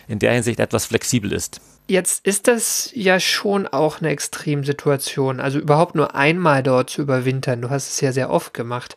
[0.08, 1.60] in der Hinsicht etwas flexibel ist.
[1.88, 5.40] Jetzt ist das ja schon auch eine Extremsituation.
[5.40, 7.60] Also überhaupt nur einmal dort zu überwintern.
[7.60, 8.96] Du hast es ja sehr oft gemacht.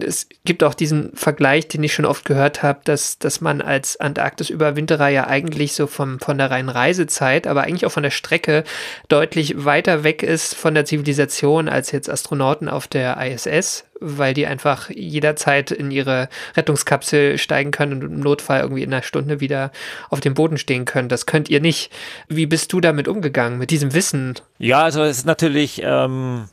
[0.00, 3.98] Es gibt auch diesen Vergleich, den ich schon oft gehört habe, dass, dass man als
[4.00, 8.64] Antarktis-Überwinterer ja eigentlich so vom, von der reinen Reisezeit, aber eigentlich auch von der Strecke
[9.08, 14.46] deutlich weiter weg ist von der Zivilisation als jetzt Astronauten auf der ISS weil die
[14.46, 19.72] einfach jederzeit in ihre Rettungskapsel steigen können und im Notfall irgendwie in einer Stunde wieder
[20.10, 21.08] auf den Boden stehen können.
[21.08, 21.92] Das könnt ihr nicht.
[22.28, 24.34] Wie bist du damit umgegangen, mit diesem Wissen?
[24.58, 26.48] Ja, also es ist natürlich, ähm,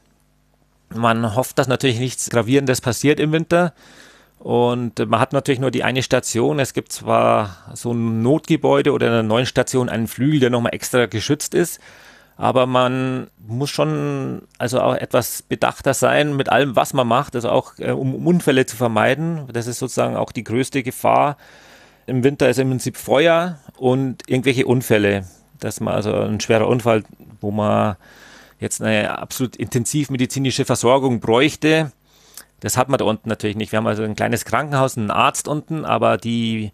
[0.93, 3.73] man hofft, dass natürlich nichts Gravierendes passiert im Winter.
[4.39, 6.59] Und man hat natürlich nur die eine Station.
[6.59, 10.75] Es gibt zwar so ein Notgebäude oder in einer neuen Station einen Flügel, der nochmal
[10.75, 11.79] extra geschützt ist.
[12.37, 17.49] Aber man muss schon also auch etwas bedachter sein mit allem, was man macht, also
[17.49, 19.47] auch äh, um Unfälle zu vermeiden.
[19.51, 21.37] Das ist sozusagen auch die größte Gefahr.
[22.07, 25.25] Im Winter ist im Prinzip Feuer und irgendwelche Unfälle.
[25.59, 27.03] Dass man also ein schwerer Unfall,
[27.41, 27.95] wo man
[28.59, 31.91] jetzt eine absolut intensivmedizinische Versorgung bräuchte,
[32.59, 33.71] das hat man da unten natürlich nicht.
[33.71, 36.71] Wir haben also ein kleines Krankenhaus, einen Arzt unten, aber die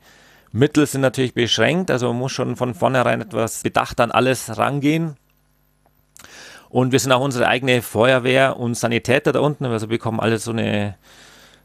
[0.52, 1.92] Mittel sind natürlich beschränkt.
[1.92, 5.16] Also man muss schon von vornherein etwas bedacht an alles rangehen.
[6.70, 9.66] Und wir sind auch unsere eigene Feuerwehr und Sanitäter da unten.
[9.66, 10.96] Also wir bekommen alle so eine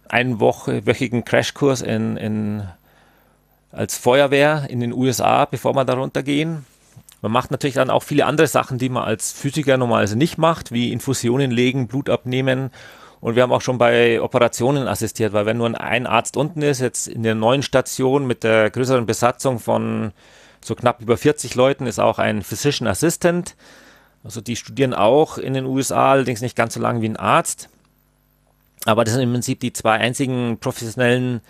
[0.09, 2.62] einwöchigen Crashkurs in, in,
[3.70, 6.64] als Feuerwehr in den USA, bevor wir da runtergehen.
[7.26, 10.70] Man macht natürlich dann auch viele andere Sachen, die man als Physiker normalerweise nicht macht,
[10.70, 12.70] wie Infusionen legen, Blut abnehmen.
[13.20, 16.80] Und wir haben auch schon bei Operationen assistiert, weil wenn nur ein Arzt unten ist,
[16.80, 20.12] jetzt in der neuen Station mit der größeren Besatzung von
[20.60, 23.56] so knapp über 40 Leuten, ist auch ein Physician Assistant.
[24.22, 27.70] Also die studieren auch in den USA, allerdings nicht ganz so lange wie ein Arzt.
[28.84, 31.40] Aber das sind im Prinzip die zwei einzigen professionellen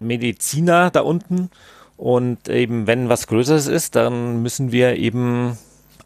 [0.00, 1.48] Mediziner da unten.
[1.96, 5.56] Und eben, wenn was Größeres ist, dann müssen wir eben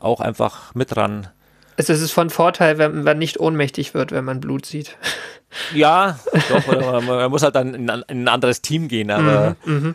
[0.01, 1.29] auch einfach mit ran.
[1.77, 4.97] Also es ist von Vorteil, wenn man nicht ohnmächtig wird, wenn man Blut sieht.
[5.75, 6.19] Ja,
[6.51, 9.95] doch, man muss halt dann in ein anderes Team gehen, aber Mhm, mhm.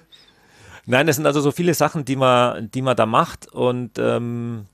[0.88, 4.66] nein, das sind also so viele Sachen, die man, die man da macht und ähm,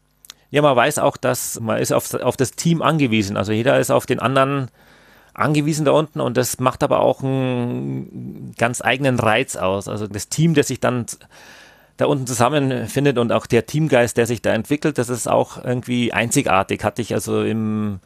[0.52, 3.36] ja, man weiß auch, dass man ist auf, auf das Team angewiesen.
[3.36, 4.72] Also jeder ist auf den anderen
[5.34, 9.88] angewiesen da unten und das macht aber auch einen ganz eigenen Reiz aus.
[9.88, 11.06] Also das Team, das sich dann
[11.98, 16.14] da unten zusammenfindet und auch der Teamgeist, der sich da entwickelt, das ist auch irgendwie
[16.14, 16.84] einzigartig.
[16.84, 18.00] Hatte ich also im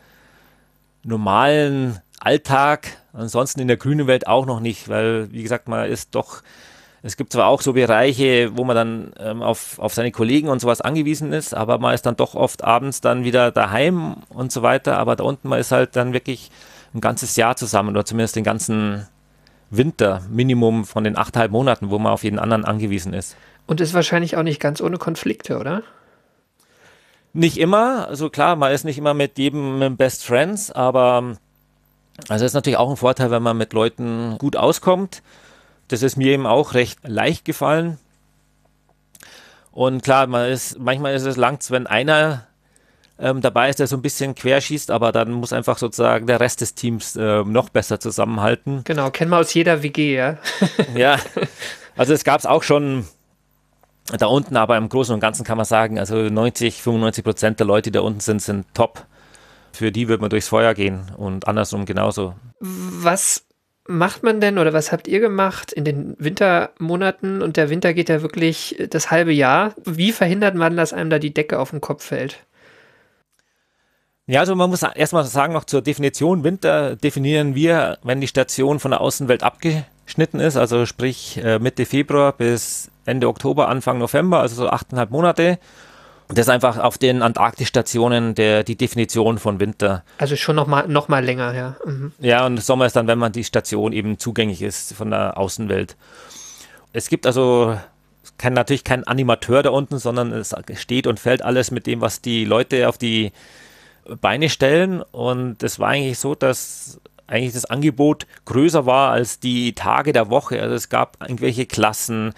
[1.03, 6.15] normalen Alltag, ansonsten in der grünen Welt auch noch nicht, weil, wie gesagt, man ist
[6.15, 6.41] doch,
[7.03, 10.59] es gibt zwar auch so Bereiche, wo man dann ähm, auf, auf seine Kollegen und
[10.59, 14.63] sowas angewiesen ist, aber man ist dann doch oft abends dann wieder daheim und so
[14.63, 16.49] weiter, aber da unten, man ist halt dann wirklich
[16.93, 19.07] ein ganzes Jahr zusammen oder zumindest den ganzen
[19.69, 23.35] Winter, Minimum von den achteinhalb Monaten, wo man auf jeden anderen angewiesen ist.
[23.65, 25.83] Und ist wahrscheinlich auch nicht ganz ohne Konflikte, oder?
[27.33, 31.37] Nicht immer, also klar, man ist nicht immer mit jedem Best Friends, aber
[32.29, 35.23] also ist natürlich auch ein Vorteil, wenn man mit Leuten gut auskommt.
[35.87, 37.97] Das ist mir eben auch recht leicht gefallen.
[39.71, 42.45] Und klar, man ist, manchmal ist es langt, wenn einer
[43.19, 46.61] ähm, dabei ist, der so ein bisschen querschießt, aber dann muss einfach sozusagen der Rest
[46.61, 48.81] des Teams äh, noch besser zusammenhalten.
[48.83, 50.37] Genau, kennen wir aus jeder WG, ja.
[50.95, 51.17] Ja,
[51.95, 53.05] also es gab es auch schon
[54.17, 57.67] da unten, aber im Großen und Ganzen kann man sagen, also 90, 95 Prozent der
[57.67, 59.05] Leute, die da unten sind, sind top.
[59.71, 62.35] Für die wird man durchs Feuer gehen und andersrum genauso.
[62.59, 63.45] Was
[63.87, 67.41] macht man denn oder was habt ihr gemacht in den Wintermonaten?
[67.41, 69.73] Und der Winter geht ja wirklich das halbe Jahr.
[69.83, 72.45] Wie verhindert man, dass einem da die Decke auf den Kopf fällt?
[74.25, 76.45] Ja, also man muss erstmal sagen, noch zur Definition.
[76.45, 81.85] Winter definieren wir, wenn die Station von der Außenwelt abgeschnitten ist, also sprich äh, Mitte
[81.85, 85.59] Februar bis Ende Oktober, Anfang November, also so achteinhalb Monate.
[86.29, 90.05] Und das ist einfach auf den Antarktisstationen der, die Definition von Winter.
[90.19, 91.75] Also schon noch mal, noch mal länger, ja.
[91.85, 92.13] Mhm.
[92.19, 95.97] Ja, und Sommer ist dann, wenn man die Station eben zugänglich ist von der Außenwelt.
[96.93, 97.77] Es gibt also
[98.37, 102.21] kein, natürlich kein Animateur da unten, sondern es steht und fällt alles mit dem, was
[102.21, 103.33] die Leute auf die
[104.21, 105.01] Beine stellen.
[105.01, 110.29] Und es war eigentlich so, dass eigentlich das Angebot größer war als die Tage der
[110.29, 110.61] Woche.
[110.61, 112.33] Also es gab irgendwelche Klassen.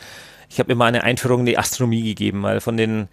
[0.49, 3.07] Ich habe immer eine Einführung in die Astronomie gegeben, weil von den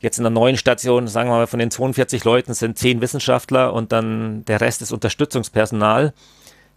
[0.00, 3.72] jetzt in der neuen Station, sagen wir mal, von den 42 Leuten sind 10 Wissenschaftler
[3.72, 6.12] und dann der Rest ist Unterstützungspersonal,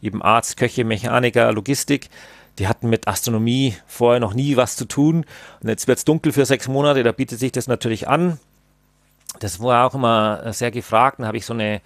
[0.01, 2.09] eben Arzt, Köche, Mechaniker, Logistik.
[2.59, 5.25] Die hatten mit Astronomie vorher noch nie was zu tun.
[5.61, 8.39] Und jetzt wird es dunkel für sechs Monate, da bietet sich das natürlich an.
[9.39, 11.19] Das war auch immer sehr gefragt.
[11.19, 11.81] Dann habe ich so eine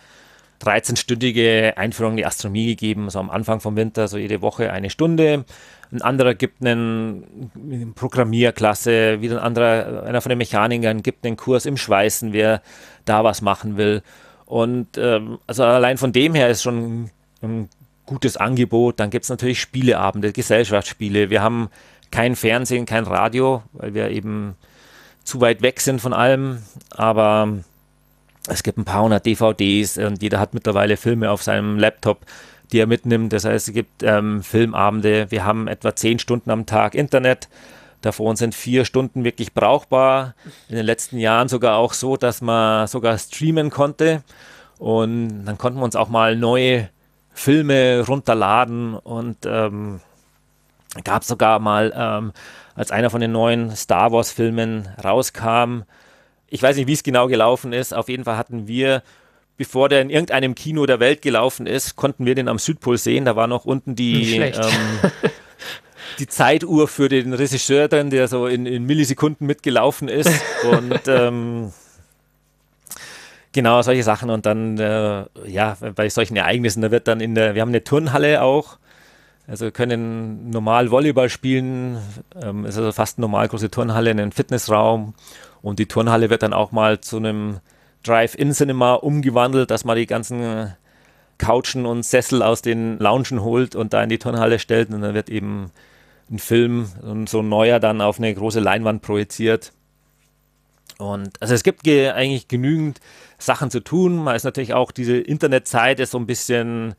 [0.61, 4.89] 13-stündige Einführung in die Astronomie gegeben, so am Anfang vom Winter, so jede Woche eine
[4.89, 5.45] Stunde.
[5.91, 11.65] Ein anderer gibt einen Programmierklasse, wieder ein anderer, einer von den Mechanikern gibt einen Kurs
[11.65, 12.61] im Schweißen, wer
[13.05, 14.03] da was machen will.
[14.45, 17.09] Und ähm, also allein von dem her ist schon
[17.41, 17.69] ein
[18.05, 18.99] gutes Angebot.
[18.99, 21.29] Dann gibt es natürlich Spieleabende, Gesellschaftsspiele.
[21.29, 21.69] Wir haben
[22.11, 24.55] kein Fernsehen, kein Radio, weil wir eben
[25.29, 26.63] zu weit weg sind von allem.
[26.89, 27.59] Aber
[28.47, 32.25] es gibt ein paar hundert DVDs und jeder hat mittlerweile Filme auf seinem Laptop,
[32.71, 33.31] die er mitnimmt.
[33.31, 35.27] Das heißt, es gibt ähm, Filmabende.
[35.29, 37.47] Wir haben etwa zehn Stunden am Tag Internet.
[38.01, 40.33] Davon sind vier Stunden wirklich brauchbar.
[40.67, 44.23] In den letzten Jahren sogar auch so, dass man sogar streamen konnte.
[44.77, 46.89] Und dann konnten wir uns auch mal neue
[47.33, 49.99] Filme runterladen und ähm,
[51.03, 52.31] gab sogar mal, ähm,
[52.79, 55.81] als einer von den neuen Star Wars-Filmen rauskam,
[56.47, 59.03] ich weiß nicht, wie es genau gelaufen ist, auf jeden Fall hatten wir
[59.57, 63.25] bevor der in irgendeinem Kino der Welt gelaufen ist, konnten wir den am Südpol sehen.
[63.25, 64.53] Da war noch unten die, ähm,
[66.19, 70.31] die Zeituhr für den Regisseur drin, der so in, in Millisekunden mitgelaufen ist.
[70.71, 71.73] Und ähm,
[73.51, 74.29] genau solche Sachen.
[74.29, 77.83] Und dann, äh, ja, bei solchen Ereignissen, da wird dann in der, wir haben eine
[77.83, 78.77] Turnhalle auch.
[79.49, 81.97] Also können normal Volleyball spielen,
[82.39, 85.15] ähm, ist also fast eine normal große Turnhalle, einen Fitnessraum
[85.63, 87.59] und die Turnhalle wird dann auch mal zu einem
[88.03, 90.75] Drive-In-Cinema umgewandelt, dass man die ganzen
[91.39, 95.15] Couchen und Sessel aus den Loungen holt und da in die Turnhalle stellt und dann
[95.15, 95.71] wird eben
[96.29, 99.73] ein Film und so ein neuer dann auf eine große Leinwand projiziert.
[100.99, 102.99] Und also es gibt ge eigentlich genügend
[103.39, 104.17] Sachen zu tun.
[104.17, 106.93] Man ist natürlich auch diese Internetzeit ist so ein bisschen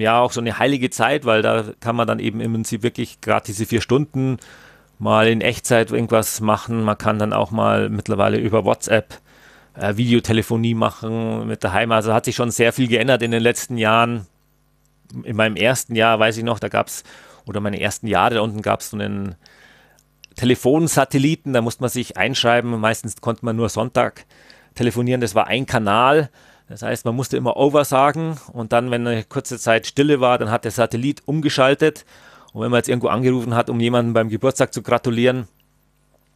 [0.00, 3.20] ja auch so eine heilige Zeit, weil da kann man dann eben im Prinzip wirklich
[3.20, 4.38] gerade diese vier Stunden
[4.98, 6.82] mal in Echtzeit irgendwas machen.
[6.84, 9.18] Man kann dann auch mal mittlerweile über WhatsApp
[9.74, 11.92] äh, Videotelefonie machen mit daheim.
[11.92, 14.26] Also hat sich schon sehr viel geändert in den letzten Jahren.
[15.24, 17.02] In meinem ersten Jahr weiß ich noch, da gab es,
[17.46, 19.34] oder meine ersten Jahre, da unten gab es so einen
[20.36, 22.78] Telefonsatelliten, da musste man sich einschreiben.
[22.78, 24.26] Meistens konnte man nur Sonntag
[24.74, 25.20] telefonieren.
[25.20, 26.30] Das war ein Kanal.
[26.70, 30.38] Das heißt, man musste immer Over sagen und dann, wenn eine kurze Zeit Stille war,
[30.38, 32.04] dann hat der Satellit umgeschaltet.
[32.52, 35.48] Und wenn man jetzt irgendwo angerufen hat, um jemanden beim Geburtstag zu gratulieren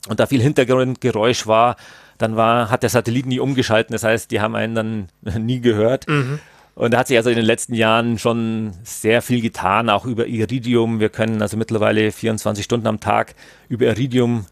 [0.09, 1.77] und da viel Hintergrundgeräusch war,
[2.19, 3.93] dann war, hat der Satellit nie umgeschalten.
[3.93, 5.09] Das heißt, die haben einen dann
[5.47, 6.09] nie gehört.
[6.09, 6.41] Mhm.
[6.75, 10.27] Und da hat sich also in den letzten Jahren schon sehr viel getan, auch über
[10.27, 10.99] Iridium.
[10.99, 13.37] Wir können also mittlerweile 24 Stunden am Tag
[13.69, 14.47] über Iridium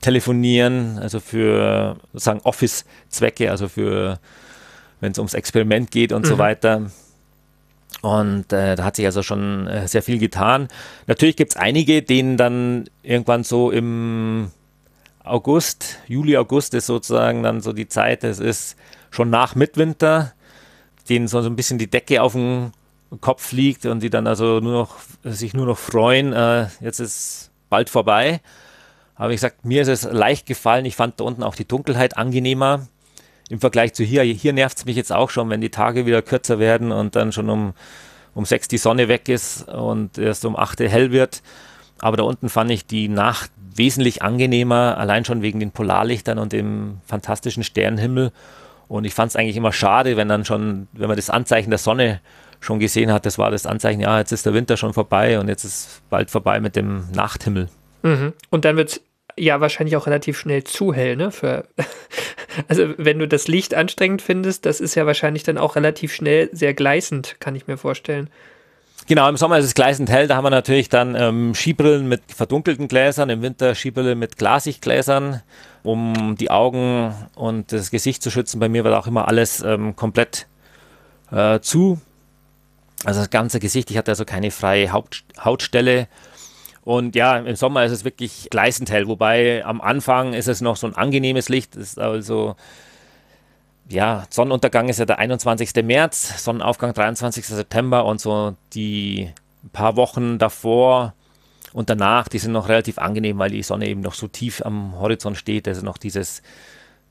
[0.00, 4.20] telefonieren, also für sozusagen Office-Zwecke, also für,
[5.00, 6.28] wenn es ums Experiment geht und mhm.
[6.28, 6.90] so weiter.
[8.02, 10.68] Und äh, da hat sich also schon äh, sehr viel getan.
[11.06, 14.50] Natürlich gibt es einige, denen dann irgendwann so im
[15.24, 18.76] August, Juli, August ist sozusagen dann so die Zeit, es ist
[19.10, 20.32] schon nach Mitwinter,
[21.08, 22.72] denen so ein bisschen die Decke auf dem
[23.20, 27.50] Kopf liegt und die dann also nur noch, sich nur noch freuen, äh, jetzt ist
[27.68, 28.40] bald vorbei.
[29.14, 30.84] Aber ich gesagt, mir ist es leicht gefallen.
[30.84, 32.86] Ich fand da unten auch die Dunkelheit angenehmer
[33.48, 34.22] im Vergleich zu hier.
[34.22, 37.32] Hier nervt es mich jetzt auch schon, wenn die Tage wieder kürzer werden und dann
[37.32, 37.74] schon um,
[38.34, 41.42] um sechs die Sonne weg ist und erst um acht hell wird.
[41.98, 46.52] Aber da unten fand ich die Nacht wesentlich angenehmer, allein schon wegen den Polarlichtern und
[46.52, 48.32] dem fantastischen Sternenhimmel.
[48.88, 51.78] Und ich fand es eigentlich immer schade, wenn dann schon, wenn man das Anzeichen der
[51.78, 52.20] Sonne
[52.60, 55.48] schon gesehen hat, das war das Anzeichen, ja, jetzt ist der Winter schon vorbei und
[55.48, 57.68] jetzt ist bald vorbei mit dem Nachthimmel.
[58.02, 58.32] Mhm.
[58.50, 59.00] Und dann wird es
[59.38, 61.30] ja wahrscheinlich auch relativ schnell zu hell, ne?
[61.30, 61.64] Für
[62.68, 66.48] also wenn du das Licht anstrengend findest, das ist ja wahrscheinlich dann auch relativ schnell
[66.52, 68.30] sehr gleißend, kann ich mir vorstellen.
[69.06, 70.26] Genau, im Sommer ist es gleißend hell.
[70.26, 75.40] Da haben wir natürlich dann ähm, Skibrillen mit verdunkelten Gläsern, im Winter Skibrillen mit Glasiggläsern,
[75.82, 78.60] um die Augen und das Gesicht zu schützen.
[78.60, 80.46] Bei mir wird auch immer alles ähm, komplett
[81.30, 81.98] äh, zu.
[83.04, 83.90] Also das ganze Gesicht.
[83.90, 86.08] Ich hatte also keine freie Haut, Hautstelle.
[86.88, 90.76] Und ja, im Sommer ist es wirklich gleißend hell, wobei am Anfang ist es noch
[90.76, 91.76] so ein angenehmes Licht.
[91.76, 92.56] Ist also
[93.90, 95.84] ja, Sonnenuntergang ist ja der 21.
[95.84, 97.44] März, Sonnenaufgang 23.
[97.44, 99.30] September und so die
[99.74, 101.12] paar Wochen davor
[101.74, 104.98] und danach, die sind noch relativ angenehm, weil die Sonne eben noch so tief am
[104.98, 105.68] Horizont steht.
[105.68, 106.40] Also noch dieses,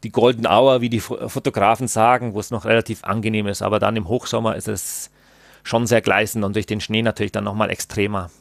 [0.04, 3.62] die Golden Hour, wie die Fotografen sagen, wo es noch relativ angenehm ist.
[3.62, 5.12] Aber dann im Hochsommer ist es
[5.62, 8.32] schon sehr gleißend und durch den Schnee natürlich dann nochmal extremer.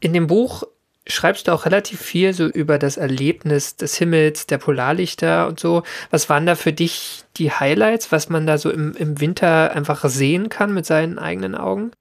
[0.00, 0.64] In dem Buch
[1.06, 5.82] schreibst du auch relativ viel so über das Erlebnis des Himmels, der Polarlichter und so.
[6.10, 10.04] Was waren da für dich die Highlights, was man da so im, im Winter einfach
[10.08, 11.92] sehen kann mit seinen eigenen Augen?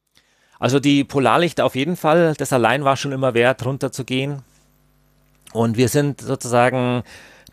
[0.59, 4.41] Also die Polarlichter auf jeden Fall, das allein war schon immer wert, runterzugehen.
[5.53, 7.03] Und wir sind sozusagen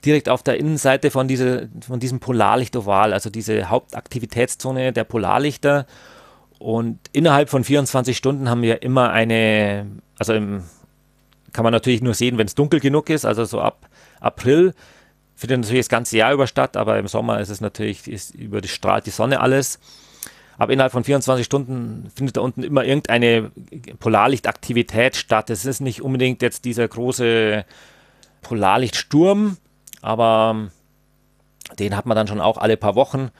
[0.05, 5.87] direkt auf der Innenseite von, diese, von diesem Polarlichtoval, also diese Hauptaktivitätszone der Polarlichter.
[6.59, 9.87] Und innerhalb von 24 Stunden haben wir immer eine,
[10.23, 10.63] also im
[11.53, 13.89] kann man natürlich nur sehen, wenn es dunkel genug ist, also so ab
[14.21, 14.73] April
[15.35, 18.61] findet natürlich das ganze Jahr über statt, aber im Sommer ist es natürlich, ist, über
[18.61, 19.81] die strahlt die Sonne alles.
[20.57, 23.51] Aber innerhalb von 24 Stunden findet da unten immer irgendeine
[23.99, 25.51] Polarlichtaktivität statt.
[25.51, 27.65] Es ist nicht unbedingt jetzt dieser große
[28.43, 29.57] Polarlichtsturm,
[30.01, 30.71] aber
[31.79, 33.31] den hat man dann schon auch alle paar Wochen.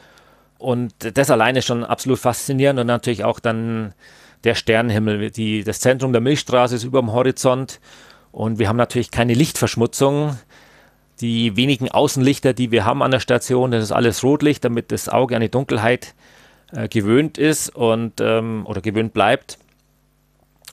[0.59, 3.95] Und das alleine ist schon absolut faszinierend und natürlich auch dann
[4.45, 5.31] der Sternenhimmel.
[5.31, 7.81] Die, das Zentrum der Milchstraße ist über dem Horizont
[8.31, 10.39] Und wir haben natürlich keine Lichtverschmutzung.
[11.21, 15.09] Die wenigen Außenlichter, die wir haben an der Station, das ist alles Rotlicht, damit das
[15.09, 16.15] Auge an die Dunkelheit
[16.73, 19.59] äh, gewöhnt ist und ähm, oder gewöhnt bleibt.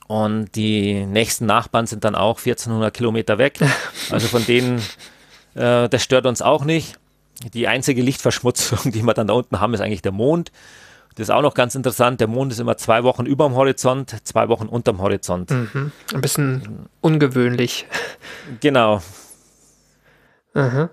[0.08, 3.60] Und die nächsten Nachbarn sind dann auch 1400 Kilometer weg.
[4.10, 4.78] Also von denen,
[5.54, 6.98] äh, das stört uns auch nicht.
[7.54, 10.50] Die einzige Lichtverschmutzung, die wir dann da unten haben, ist eigentlich der Mond.
[11.14, 12.20] Das ist auch noch ganz interessant.
[12.20, 15.50] Der Mond ist immer zwei Wochen über dem Horizont, zwei Wochen unterm Horizont.
[15.50, 15.92] Mhm.
[16.14, 17.86] Ein bisschen ungewöhnlich.
[18.60, 19.02] Genau.
[20.54, 20.90] Aha.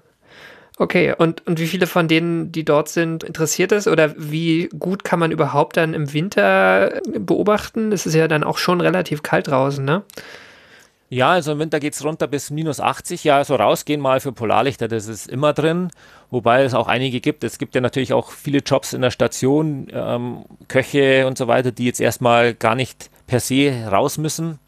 [0.80, 3.88] Okay, und, und wie viele von denen, die dort sind, interessiert es?
[3.88, 7.92] Oder wie gut kann man überhaupt dann im Winter beobachten?
[7.92, 10.04] Es ist ja dann auch schon relativ kalt draußen, ne?
[11.10, 13.24] Ja, also im Winter geht es runter bis minus 80.
[13.24, 15.90] Ja, so rausgehen mal für Polarlichter, das ist immer drin.
[16.32, 17.46] Wobei es auch einige gibt.
[17.46, 21.72] Es gibt ja natürlich auch viele Jobs in der Station, ähm, Köche und so weiter,
[21.72, 24.60] die jetzt erstmal gar nicht per se raus müssen.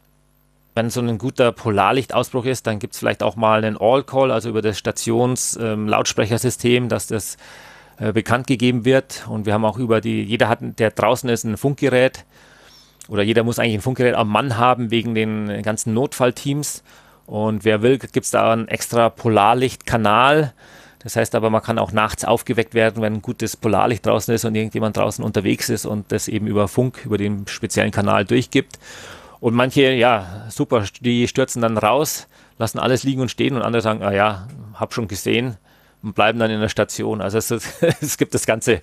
[0.74, 4.48] Wenn so ein guter Polarlichtausbruch ist, dann gibt es vielleicht auch mal einen All-Call, also
[4.48, 7.36] über das Stations-Lautsprechersystem, ähm, dass das
[7.98, 9.26] äh, bekannt gegeben wird.
[9.28, 12.24] Und wir haben auch über die, jeder hat, der draußen ist, ein Funkgerät
[13.10, 16.84] oder jeder muss eigentlich ein Funkgerät am Mann haben wegen den ganzen Notfallteams.
[17.26, 20.54] Und wer will, gibt es da einen extra Polarlichtkanal.
[21.00, 24.44] Das heißt aber, man kann auch nachts aufgeweckt werden, wenn ein gutes Polarlicht draußen ist
[24.44, 28.78] und irgendjemand draußen unterwegs ist und das eben über Funk, über den speziellen Kanal durchgibt.
[29.40, 33.82] Und manche, ja, super, die stürzen dann raus, lassen alles liegen und stehen und andere
[33.82, 35.56] sagen, ah ja, hab schon gesehen
[36.02, 37.20] und bleiben dann in der Station.
[37.20, 37.50] Also es,
[38.00, 38.82] es gibt das ganze,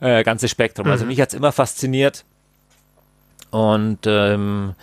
[0.00, 0.88] äh, ganze Spektrum.
[0.88, 1.10] Also mhm.
[1.10, 2.24] Also mich hat es immer fasziniert,
[3.50, 4.74] und ähm,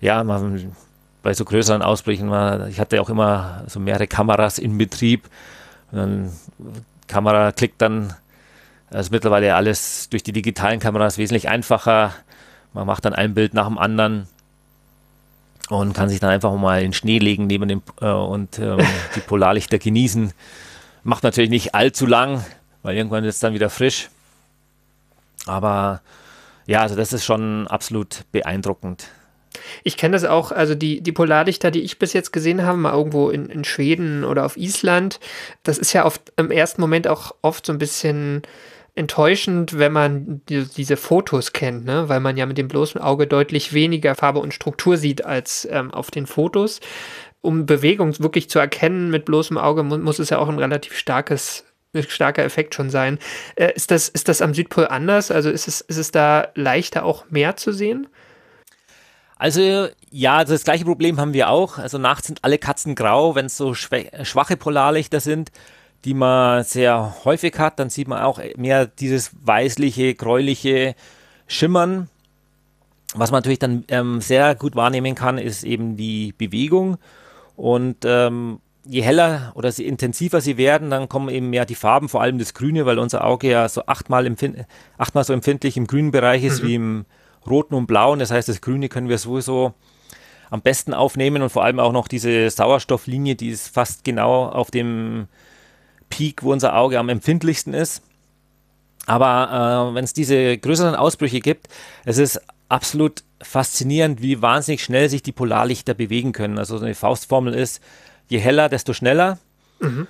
[0.00, 0.72] ja, man,
[1.22, 5.28] bei so größeren Ausbrüchen, man, ich hatte auch immer so mehrere Kameras in Betrieb.
[5.90, 6.32] Dann,
[7.08, 8.14] Kamera klickt dann,
[8.90, 12.12] also mittlerweile alles durch die digitalen Kameras wesentlich einfacher.
[12.72, 14.28] Man macht dann ein Bild nach dem anderen
[15.70, 18.78] und kann sich dann einfach mal in den Schnee legen neben dem äh, und ähm,
[19.16, 20.32] die Polarlichter genießen.
[21.02, 22.44] Macht natürlich nicht allzu lang,
[22.82, 24.10] weil irgendwann ist es dann wieder frisch.
[25.46, 26.00] Aber
[26.66, 29.08] ja, also das ist schon absolut beeindruckend.
[29.84, 32.92] Ich kenne das auch, also die, die Polarlichter, die ich bis jetzt gesehen habe, mal
[32.92, 35.20] irgendwo in, in Schweden oder auf Island,
[35.62, 38.42] das ist ja oft im ersten Moment auch oft so ein bisschen
[38.94, 42.08] enttäuschend, wenn man die, diese Fotos kennt, ne?
[42.08, 45.92] weil man ja mit dem bloßen Auge deutlich weniger Farbe und Struktur sieht als ähm,
[45.92, 46.80] auf den Fotos.
[47.40, 50.96] Um Bewegung wirklich zu erkennen mit bloßem Auge, mu muss es ja auch ein relativ
[50.96, 51.64] starkes
[52.02, 53.18] starker Effekt schon sein.
[53.56, 55.30] Äh, ist, das, ist das am Südpol anders?
[55.30, 58.08] Also ist es, ist es da leichter auch mehr zu sehen?
[59.36, 61.78] Also ja, also das gleiche Problem haben wir auch.
[61.78, 65.50] Also nachts sind alle Katzen grau, wenn es so schwache Polarlichter sind,
[66.04, 70.94] die man sehr häufig hat, dann sieht man auch mehr dieses weißliche, gräuliche
[71.46, 72.08] Schimmern.
[73.14, 76.98] Was man natürlich dann ähm, sehr gut wahrnehmen kann, ist eben die Bewegung.
[77.56, 82.08] Und ähm, je heller oder je intensiver sie werden, dann kommen eben mehr die Farben,
[82.08, 84.30] vor allem das Grüne, weil unser Auge ja so achtmal,
[84.98, 86.66] achtmal so empfindlich im grünen Bereich ist mhm.
[86.66, 87.04] wie im
[87.46, 88.18] roten und blauen.
[88.18, 89.74] Das heißt, das Grüne können wir sowieso
[90.50, 94.70] am besten aufnehmen und vor allem auch noch diese Sauerstofflinie, die ist fast genau auf
[94.70, 95.26] dem
[96.10, 98.02] Peak, wo unser Auge am empfindlichsten ist.
[99.06, 101.68] Aber äh, wenn es diese größeren Ausbrüche gibt,
[102.04, 106.58] es ist absolut faszinierend, wie wahnsinnig schnell sich die Polarlichter bewegen können.
[106.58, 107.82] Also eine Faustformel ist,
[108.28, 109.38] je heller, desto schneller.
[109.80, 110.06] Mhm.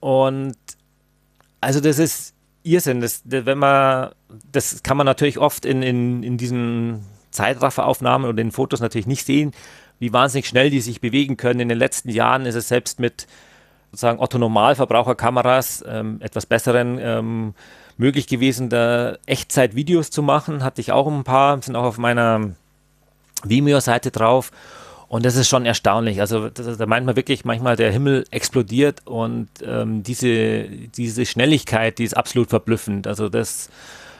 [0.00, 0.56] Und
[1.60, 3.00] also das ist Irrsinn.
[3.00, 4.10] Das, wenn man,
[4.52, 9.26] das kann man natürlich oft in, in, in diesen Zeitrafferaufnahmen und in Fotos natürlich nicht
[9.26, 9.52] sehen,
[9.98, 11.60] wie wahnsinnig schnell die sich bewegen können.
[11.60, 13.26] In den letzten Jahren ist es selbst mit
[13.90, 17.54] sozusagen Otto-Normalverbraucherkameras, ähm, etwas besseren, ähm,
[17.96, 20.62] möglich gewesen, da Echtzeit-Videos zu machen.
[20.62, 22.50] Hatte ich auch ein paar, sind auch auf meiner
[23.44, 24.50] Vimeo-Seite drauf.
[25.08, 26.20] Und das ist schon erstaunlich.
[26.20, 32.04] Also da meint man wirklich manchmal, der Himmel explodiert und ähm, diese, diese Schnelligkeit, die
[32.04, 33.06] ist absolut verblüffend.
[33.06, 33.70] Also das,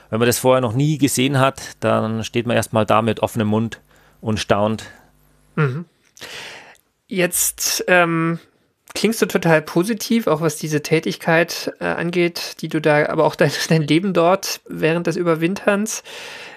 [0.09, 3.47] wenn man das vorher noch nie gesehen hat, dann steht man erstmal da mit offenem
[3.47, 3.81] Mund
[4.21, 4.85] und staunt.
[5.55, 5.85] Mhm.
[7.07, 8.39] Jetzt ähm,
[8.97, 13.35] klingst du total positiv, auch was diese Tätigkeit äh, angeht, die du da, aber auch
[13.35, 16.01] dein, dein Leben dort während des Überwinterns.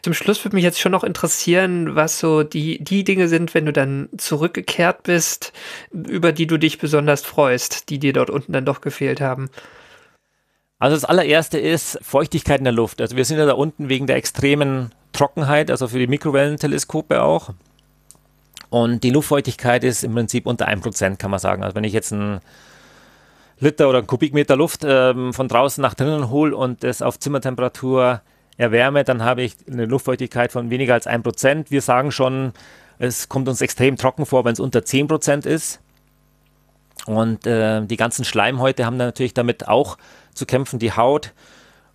[0.03, 3.66] Zum Schluss würde mich jetzt schon noch interessieren, was so die, die Dinge sind, wenn
[3.66, 5.53] du dann zurückgekehrt bist,
[5.93, 9.51] über die du dich besonders freust, die dir dort unten dann doch gefehlt haben.
[10.78, 13.03] Also das allererste ist Feuchtigkeit in der Luft.
[13.03, 17.51] Also wir sind ja da unten wegen der extremen Trockenheit, also für die Mikrowellenteleskope auch.
[18.70, 21.64] Und die Luftfeuchtigkeit ist im Prinzip unter 1%, kann man sagen.
[21.64, 22.40] Also wenn ich jetzt einen
[23.58, 28.22] Liter oder einen Kubikmeter Luft ähm, von draußen nach drinnen hole und das auf Zimmertemperatur
[28.56, 31.66] erwärme, dann habe ich eine Luftfeuchtigkeit von weniger als 1%.
[31.70, 32.52] Wir sagen schon,
[33.02, 35.80] Es kommt uns extrem trocken vor, wenn es unter 10% ist.
[37.06, 39.96] Und äh, die ganzen Schleimhäute haben natürlich damit auch
[40.34, 41.32] zu kämpfen, die Haut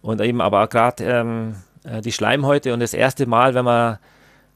[0.02, 2.74] und eben aber gerade ähm, äh, die Schleimhäute.
[2.74, 4.00] Und das erste Mal, wenn man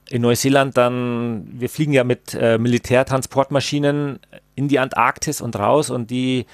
[0.09, 4.19] in Neuseeland dann, wir fliegen ja mit äh, Militärtransportmaschinen
[4.55, 6.45] in die Antarktis und raus und die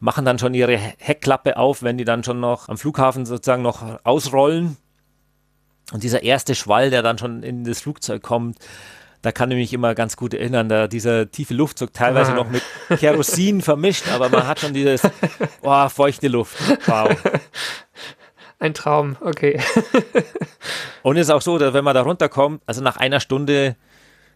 [0.00, 4.04] machen dann schon ihre Heckklappe auf, wenn die dann schon noch am Flughafen sozusagen noch
[4.04, 4.76] ausrollen.
[5.92, 8.58] Und dieser erste Schwall, der dann schon in das Flugzeug kommt,
[9.20, 12.34] da kann ich mich immer ganz gut erinnern, da dieser tiefe Luftzug teilweise ah.
[12.34, 12.62] noch mit
[12.98, 15.02] Kerosin vermischt, aber man hat schon dieses
[15.62, 16.56] oh, feuchte Luft.
[16.86, 17.16] Wow.
[18.62, 19.60] Ein Traum, okay.
[21.02, 23.74] und ist auch so, dass wenn man da runterkommt, also nach einer Stunde,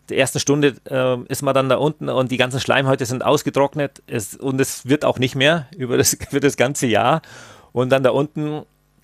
[0.09, 4.03] der ersten Stunde äh, ist man dann da unten und die ganzen Schleimhäute sind ausgetrocknet
[4.09, 7.22] es, und es wird auch nicht mehr über das, für das ganze Jahr.
[7.70, 8.62] Und dann da unten,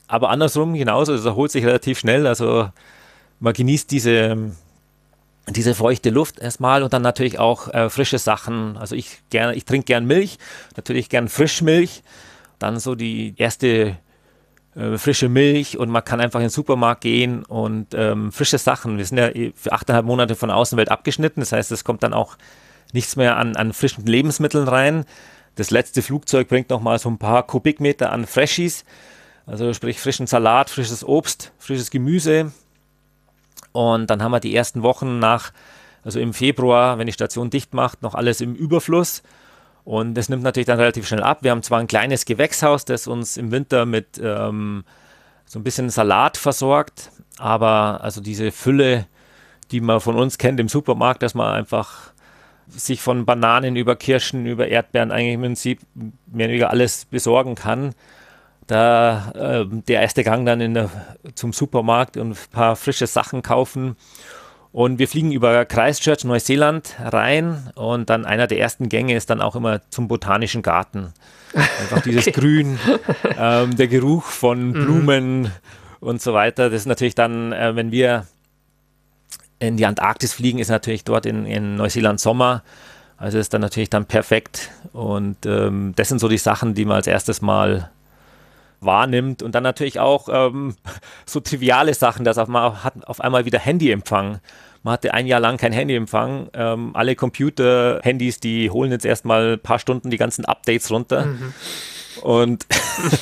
[0.08, 2.26] aber andersrum genauso, es erholt sich relativ schnell.
[2.26, 2.70] Also
[3.38, 4.50] man genießt diese,
[5.50, 8.76] diese feuchte Luft erstmal und dann natürlich auch äh, frische Sachen.
[8.76, 10.38] Also ich ich trinke gern Milch,
[10.74, 12.02] natürlich gern Frischmilch.
[12.58, 13.98] Dann so die erste
[14.74, 18.98] äh, frische Milch und man kann einfach in den Supermarkt gehen und ähm, frische Sachen.
[18.98, 22.14] Wir sind ja für achteinhalb Monate von der Außenwelt abgeschnitten, das heißt, es kommt dann
[22.14, 22.36] auch
[22.92, 25.04] nichts mehr an, an frischen Lebensmitteln rein.
[25.56, 28.84] Das letzte Flugzeug bringt nochmal so ein paar Kubikmeter an Freshies,
[29.46, 32.52] also sprich frischen Salat, frisches Obst, frisches Gemüse.
[33.72, 35.52] Und dann haben wir die ersten Wochen nach,
[36.04, 39.22] also im Februar, wenn die Station dicht macht, noch alles im Überfluss.
[39.84, 41.38] Und das nimmt natürlich dann relativ schnell ab.
[41.42, 44.84] Wir haben zwar ein kleines Gewächshaus, das uns im Winter mit ähm,
[45.44, 49.06] so ein bisschen Salat versorgt, aber also diese Fülle,
[49.70, 52.12] die man von uns kennt im Supermarkt, dass man einfach
[52.68, 56.12] sich von Bananen über Kirschen, über Erdbeeren eigentlich im Prinzip mehr
[56.46, 57.94] oder weniger alles besorgen kann.
[58.68, 60.90] Da äh, der erste Gang dann der,
[61.34, 63.96] zum Supermarkt und ein paar frische Sachen kaufen
[64.72, 69.42] und wir fliegen über Christchurch, Neuseeland rein und dann einer der ersten Gänge ist dann
[69.42, 71.12] auch immer zum Botanischen Garten.
[71.54, 72.40] Einfach dieses okay.
[72.40, 72.78] Grün,
[73.38, 74.72] ähm, der Geruch von mhm.
[74.72, 75.50] Blumen mhm.
[76.00, 76.70] und so weiter.
[76.70, 78.26] Das ist natürlich dann, äh, wenn wir
[79.58, 82.62] in die Antarktis fliegen, ist natürlich dort in, in Neuseeland Sommer.
[83.18, 84.70] Also ist dann natürlich dann perfekt.
[84.92, 87.90] Und ähm, das sind so die Sachen, die man als erstes mal
[88.84, 90.74] wahrnimmt und dann natürlich auch ähm,
[91.26, 94.40] so triviale Sachen, dass man hat auf einmal wieder Handyempfang.
[94.82, 96.48] Man hatte ein Jahr lang kein Handyempfang.
[96.54, 101.26] Ähm, alle Computer-Handys, die holen jetzt erstmal ein paar Stunden die ganzen Updates runter.
[101.26, 101.54] Mhm.
[102.22, 102.66] Und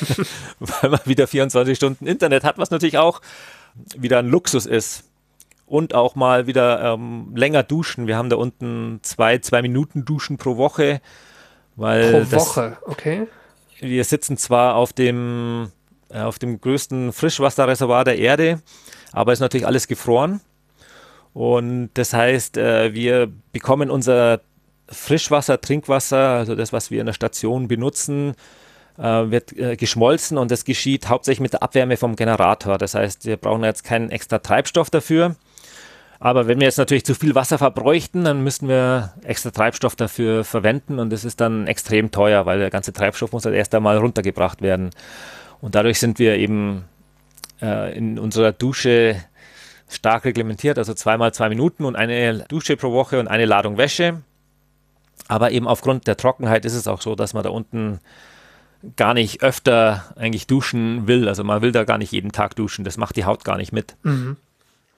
[0.59, 3.21] weil man wieder 24 Stunden Internet hat, was natürlich auch
[3.95, 5.03] wieder ein Luxus ist.
[5.67, 8.05] Und auch mal wieder ähm, länger duschen.
[8.05, 10.99] Wir haben da unten zwei, zwei Minuten Duschen pro Woche.
[11.77, 13.27] Weil pro Woche, okay
[13.81, 15.71] wir sitzen zwar auf dem,
[16.09, 18.61] äh, auf dem größten Frischwasserreservoir der Erde,
[19.11, 20.39] aber ist natürlich alles gefroren.
[21.33, 24.41] Und das heißt, äh, wir bekommen unser
[24.87, 28.35] Frischwasser, Trinkwasser, also das, was wir in der Station benutzen,
[28.97, 32.77] äh, wird geschmolzen und das geschieht hauptsächlich mit der Abwärme vom Generator.
[32.77, 35.35] Das heißt, wir brauchen jetzt keinen extra Treibstoff dafür.
[36.23, 40.43] Aber wenn wir jetzt natürlich zu viel Wasser verbräuchten, dann müssten wir extra Treibstoff dafür
[40.43, 43.97] verwenden und das ist dann extrem teuer, weil der ganze Treibstoff muss halt erst einmal
[43.97, 44.91] runtergebracht werden.
[45.61, 46.85] Und dadurch sind wir eben
[47.59, 49.15] äh, in unserer Dusche
[49.89, 54.21] stark reglementiert, also zweimal zwei Minuten und eine Dusche pro Woche und eine Ladung Wäsche.
[55.27, 57.99] Aber eben aufgrund der Trockenheit ist es auch so, dass man da unten
[58.95, 61.27] gar nicht öfter eigentlich duschen will.
[61.27, 62.85] Also man will da gar nicht jeden Tag duschen.
[62.85, 63.95] Das macht die Haut gar nicht mit.
[64.03, 64.37] Mhm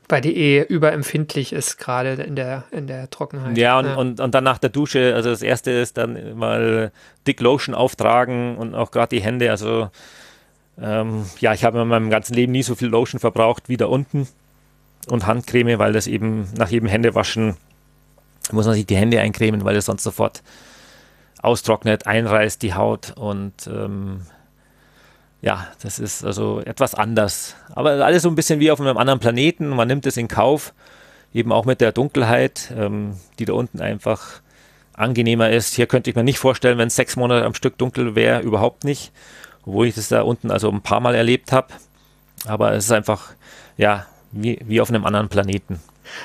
[0.09, 3.57] weil die eh überempfindlich ist, gerade in der, in der Trockenheit.
[3.57, 3.95] Ja und, ja.
[3.95, 6.91] Und, und dann nach der Dusche, also das erste ist dann mal
[7.25, 9.49] Dick Lotion auftragen und auch gerade die Hände.
[9.49, 9.89] Also
[10.81, 13.85] ähm, ja, ich habe in meinem ganzen Leben nie so viel Lotion verbraucht wie da
[13.85, 14.27] unten
[15.07, 17.55] und Handcreme, weil das eben nach jedem Händewaschen
[18.51, 20.43] muss man sich die Hände eincremen, weil es sonst sofort
[21.41, 24.21] austrocknet, einreißt die Haut und ähm,
[25.43, 27.55] ja, das ist also etwas anders.
[27.75, 29.67] Aber alles so ein bisschen wie auf einem anderen Planeten.
[29.67, 30.73] Man nimmt es in Kauf,
[31.33, 34.41] eben auch mit der Dunkelheit, ähm, die da unten einfach
[34.93, 35.73] angenehmer ist.
[35.75, 38.85] Hier könnte ich mir nicht vorstellen, wenn es sechs Monate am Stück dunkel wäre, überhaupt
[38.85, 39.11] nicht.
[39.65, 41.67] Obwohl ich das da unten also ein paar Mal erlebt habe.
[42.45, 43.33] Aber es ist einfach,
[43.75, 45.81] ja, wie, wie auf einem anderen Planeten.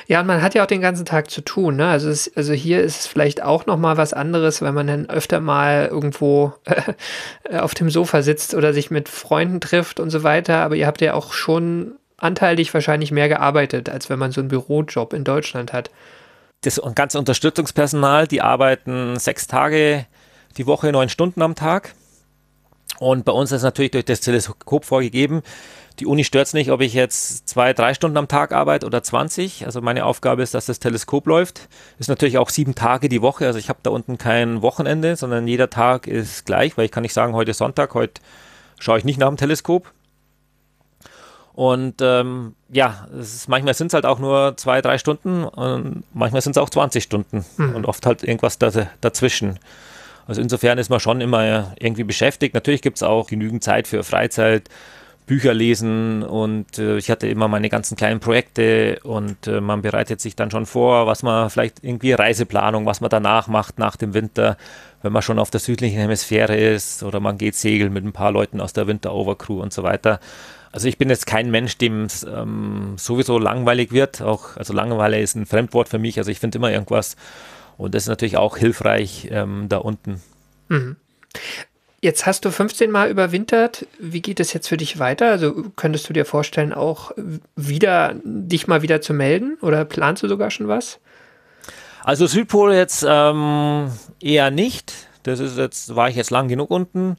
[0.07, 1.77] Ja, und man hat ja auch den ganzen Tag zu tun.
[1.77, 1.87] Ne?
[1.87, 5.11] Also, es, also hier ist es vielleicht auch noch mal was anderes, wenn man dann
[5.11, 6.53] öfter mal irgendwo
[7.45, 10.59] äh, auf dem Sofa sitzt oder sich mit Freunden trifft und so weiter.
[10.59, 14.49] Aber ihr habt ja auch schon anteilig wahrscheinlich mehr gearbeitet, als wenn man so einen
[14.49, 15.91] Bürojob in Deutschland hat.
[16.63, 20.07] Das ganze Unterstützungspersonal, die arbeiten sechs Tage
[20.57, 21.95] die Woche, neun Stunden am Tag.
[22.99, 25.43] Und bei uns ist natürlich durch das Teleskop vorgegeben,
[26.01, 29.03] die Uni stört es nicht, ob ich jetzt zwei, drei Stunden am Tag arbeite oder
[29.03, 29.67] 20.
[29.67, 31.69] Also meine Aufgabe ist, dass das Teleskop läuft.
[31.99, 33.47] Ist natürlich auch sieben Tage die Woche.
[33.47, 37.03] Also ich habe da unten kein Wochenende, sondern jeder Tag ist gleich, weil ich kann
[37.03, 38.21] nicht sagen, heute ist Sonntag, heute
[38.79, 39.91] schaue ich nicht nach dem Teleskop.
[41.53, 46.41] Und ähm, ja, ist, manchmal sind es halt auch nur zwei, drei Stunden und manchmal
[46.41, 47.75] sind es auch 20 Stunden mhm.
[47.75, 48.71] und oft halt irgendwas da,
[49.01, 49.59] dazwischen.
[50.29, 52.55] Also insofern ist man schon immer irgendwie beschäftigt.
[52.55, 54.69] Natürlich gibt es auch genügend Zeit für Freizeit,
[55.29, 60.21] Bücher lesen und äh, ich hatte immer meine ganzen kleinen Projekte und äh, man bereitet
[60.21, 64.15] sich dann schon vor, was man vielleicht irgendwie Reiseplanung, was man danach macht nach dem
[64.15, 64.57] Winter,
[65.03, 68.33] wenn man schon auf der südlichen Hemisphäre ist oder man geht segeln mit ein paar
[68.33, 70.19] Leuten aus der Winter-Overcrew und so weiter.
[70.73, 74.21] Also ich bin jetzt kein Mensch, dem es ähm, sowieso langweilig wird.
[74.21, 76.19] Auch, also Langeweile ist ein Fremdwort für mich.
[76.19, 77.17] Also ich finde immer irgendwas.
[77.77, 80.21] Und das ist natürlich auch hilfreich ähm, da unten.
[80.69, 80.97] Mhm.
[82.01, 83.87] Jetzt hast du 15 Mal überwintert.
[83.99, 85.31] Wie geht es jetzt für dich weiter?
[85.31, 87.11] Also könntest du dir vorstellen, auch
[87.57, 89.57] wieder dich mal wieder zu melden?
[89.61, 91.01] Oder planst du sogar schon was?
[92.05, 93.91] Also Südpol jetzt ähm,
[94.21, 94.93] eher nicht.
[95.25, 97.17] Das ist jetzt, war ich jetzt lang genug unten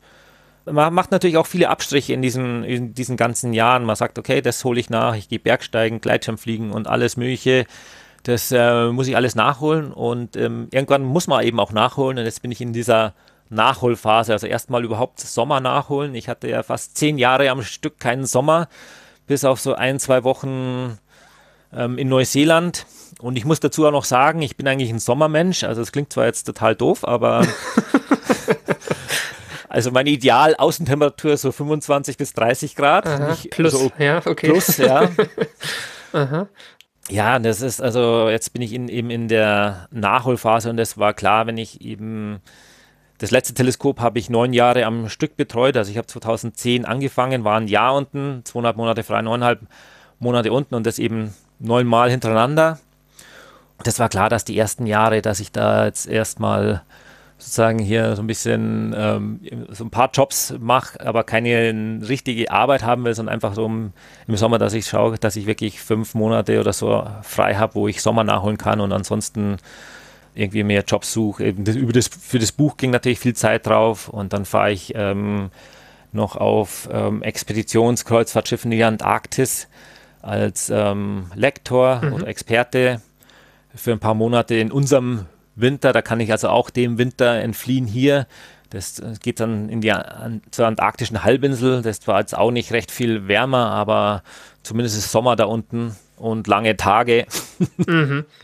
[0.71, 3.85] man macht natürlich auch viele Abstriche in diesen, in diesen ganzen Jahren.
[3.85, 7.65] Man sagt, okay, das hole ich nach, ich gehe Bergsteigen, Gleitschirmfliegen und alles Mögliche.
[8.23, 12.25] Das äh, muss ich alles nachholen und ähm, irgendwann muss man eben auch nachholen und
[12.25, 13.13] jetzt bin ich in dieser
[13.49, 14.33] Nachholphase.
[14.33, 16.15] Also erstmal überhaupt Sommer nachholen.
[16.15, 18.67] Ich hatte ja fast zehn Jahre am Stück keinen Sommer,
[19.27, 20.97] bis auf so ein, zwei Wochen
[21.73, 22.85] ähm, in Neuseeland.
[23.19, 25.63] Und ich muss dazu auch noch sagen, ich bin eigentlich ein Sommermensch.
[25.63, 27.45] Also es klingt zwar jetzt total doof, aber
[29.69, 33.05] Also meine Ideal-Außentemperatur so 25 bis 30 Grad.
[33.05, 34.49] Aha, Nicht, plus, also, ja, okay.
[34.49, 35.09] Plus, ja.
[36.13, 36.49] Aha.
[37.07, 41.13] Ja, das ist also, jetzt bin ich in, eben in der Nachholphase und das war
[41.13, 42.39] klar, wenn ich eben,
[43.19, 47.43] das letzte Teleskop habe ich neun Jahre am Stück betreut, also ich habe 2010 angefangen,
[47.43, 49.59] war ein Jahr unten, zweieinhalb Monate frei, neuneinhalb
[50.19, 52.79] Monate unten und das eben neunmal hintereinander.
[53.83, 56.81] Das war klar, dass die ersten Jahre, dass ich da jetzt erstmal
[57.37, 59.39] sozusagen hier so ein bisschen ähm,
[59.69, 63.93] so ein paar Jobs mache, aber keine richtige Arbeit haben will, sondern einfach so im,
[64.27, 67.87] im Sommer, dass ich schaue, dass ich wirklich fünf Monate oder so frei habe, wo
[67.87, 69.57] ich Sommer nachholen kann und ansonsten
[70.35, 71.53] irgendwie mehr Jobs suche.
[71.53, 74.93] Das, über das, für das Buch ging natürlich viel Zeit drauf und dann fahre ich
[74.95, 75.51] ähm,
[76.11, 79.67] noch auf ähm, Expeditionskreuzfahrtschiffen in die Antarktis
[80.21, 82.13] als ähm, Lektor mhm.
[82.13, 83.01] oder Experte
[83.73, 85.25] für ein paar Monate in unserem
[85.55, 85.93] Winter.
[85.93, 88.27] Da kann ich also auch dem Winter entfliehen hier.
[88.69, 91.81] Das äh, geht dann in die, an, zur antarktischen Halbinsel.
[91.81, 94.23] Das war jetzt auch nicht recht viel wärmer, aber
[94.63, 97.25] zumindest ist Sommer da unten und lange Tage.
[97.77, 98.25] Mhm.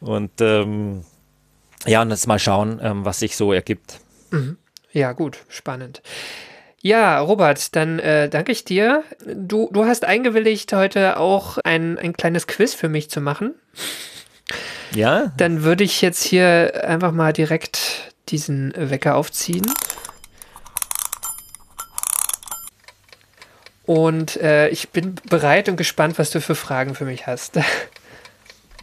[0.00, 1.04] und ähm,
[1.86, 4.00] ja, und jetzt mal schauen, ähm, was sich so ergibt.
[4.30, 4.56] Mhm.
[4.92, 6.02] Ja, gut, spannend.
[6.82, 9.04] Ja, Robert, dann äh, danke ich dir.
[9.26, 13.54] Du, du hast eingewilligt, heute auch ein, ein kleines Quiz für mich zu machen.
[14.94, 15.32] Ja.
[15.36, 19.66] Dann würde ich jetzt hier einfach mal direkt diesen Wecker aufziehen.
[23.84, 27.58] Und äh, ich bin bereit und gespannt, was du für Fragen für mich hast.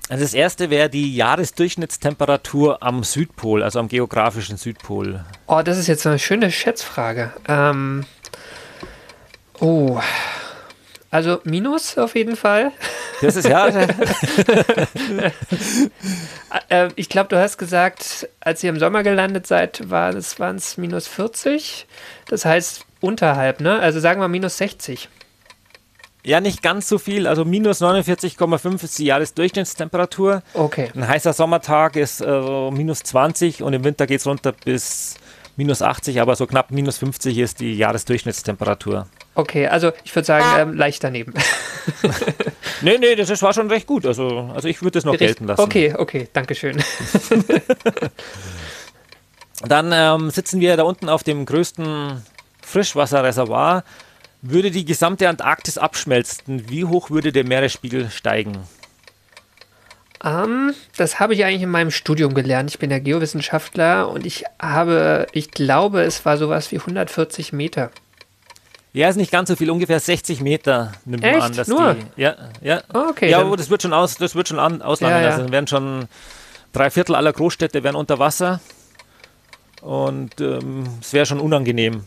[0.10, 5.26] Also das erste wäre die Jahresdurchschnittstemperatur am Südpol, also am geografischen Südpol.
[5.48, 7.34] Oh, das ist jetzt eine schöne Schätzfrage.
[7.50, 8.06] Ähm,
[9.60, 10.00] oh,
[11.12, 12.72] also Minus auf jeden Fall.
[13.20, 13.68] Das ist ja.
[16.70, 21.08] Äh, ich glaube, du hast gesagt, als ihr im Sommer gelandet seid, waren es minus
[21.08, 21.88] 40.
[22.28, 23.80] Das heißt unterhalb, ne?
[23.80, 25.10] Also sagen wir minus 60.
[26.28, 27.26] Ja, nicht ganz so viel.
[27.26, 30.44] Also minus 49,5 ist die Jahresdurchschnittstemperatur.
[30.54, 30.92] Okay.
[30.94, 35.16] Ein heißer Sommertag ist äh, minus 20 und im Winter geht es runter bis
[35.56, 39.08] minus 80, aber so knapp minus 50 ist die Jahresdurchschnittstemperatur.
[39.36, 41.34] Okay, also ich würde sagen, ähm, leicht daneben.
[42.82, 44.06] nee, nee, das war schon recht gut.
[44.06, 45.38] Also, also ich würde es noch Gericht.
[45.38, 45.62] gelten lassen.
[45.62, 46.84] Okay, okay, danke schön.
[49.66, 52.22] Dann ähm, sitzen wir da unten auf dem größten
[52.62, 53.86] Frischwasserreservoir.
[54.42, 58.60] Würde die gesamte Antarktis abschmelzen, wie hoch würde der Meeresspiegel steigen?
[60.24, 62.72] Um, ähm, das habe ich eigentlich in meinem Studium gelernt.
[62.72, 67.92] Ich bin ja Geowissenschaftler und ich habe, ich glaube, es war sowas wie 140 Meter.
[68.94, 71.38] Ja, ist nicht ganz so viel, ungefähr 60 Meter nimmt Echt?
[71.38, 71.56] man an.
[71.56, 71.94] Dass Nur?
[71.94, 72.82] Die, ja, ja.
[72.94, 73.30] Oh, okay.
[73.30, 75.18] Ja, aber das wird schon aus, das wird schon an, auslangen.
[75.18, 75.36] Ja, ja.
[75.36, 76.08] Also werden schon
[76.74, 78.60] drei Viertel aller Großstädte werden unter Wasser.
[79.82, 82.06] Und ähm, es wäre schon unangenehm.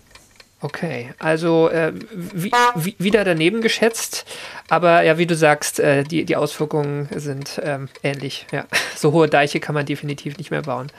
[0.63, 4.27] Okay, also äh, wie, wie, wieder daneben geschätzt,
[4.69, 8.47] aber ja, wie du sagst, äh, die, die Auswirkungen sind ähm, ähnlich.
[8.53, 8.67] Ja.
[8.97, 10.93] So hohe Deiche kann man definitiv nicht mehr bauen.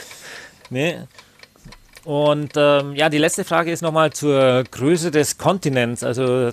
[0.70, 0.98] nee.
[2.04, 6.04] Und ähm, ja, die letzte Frage ist nochmal zur Größe des Kontinents.
[6.04, 6.52] Also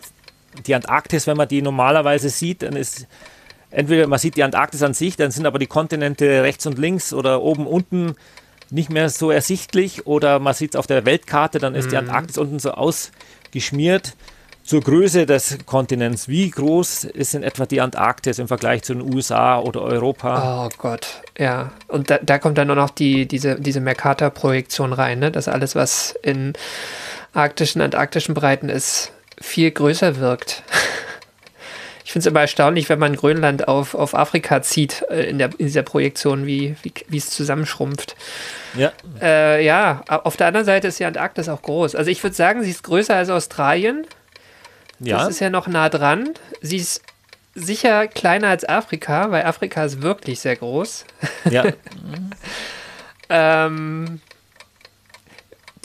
[0.66, 3.06] die Antarktis, wenn man die normalerweise sieht, dann ist
[3.70, 7.12] entweder man sieht die Antarktis an sich, dann sind aber die Kontinente rechts und links
[7.14, 8.16] oder oben unten
[8.70, 12.38] nicht mehr so ersichtlich oder man sieht es auf der Weltkarte, dann ist die Antarktis
[12.38, 14.16] unten so ausgeschmiert.
[14.64, 19.14] Zur Größe des Kontinents, wie groß ist in etwa die Antarktis im Vergleich zu den
[19.14, 20.66] USA oder Europa?
[20.66, 21.72] Oh Gott, ja.
[21.88, 25.32] Und da, da kommt dann nur noch die, diese, diese Mercator-Projektion rein, ne?
[25.32, 26.52] dass alles, was in
[27.32, 30.64] arktischen, antarktischen Breiten ist, viel größer wirkt.
[32.08, 35.50] Ich finde es immer erstaunlich, wenn man Grönland auf, auf Afrika zieht äh, in, der,
[35.58, 38.16] in dieser Projektion, wie, wie, wie es zusammenschrumpft.
[38.78, 41.96] Ja, Äh, ja, auf der anderen Seite ist die Antarktis auch groß.
[41.96, 44.08] Also ich würde sagen, sie ist größer als Australien.
[45.02, 45.18] ja.
[45.18, 46.30] Das ist ja noch nah dran.
[46.62, 47.02] Sie ist
[47.56, 51.04] sicher kleiner als Afrika, weil Afrika ist wirklich sehr groß.
[51.50, 51.66] ja.
[53.30, 54.22] Ähm,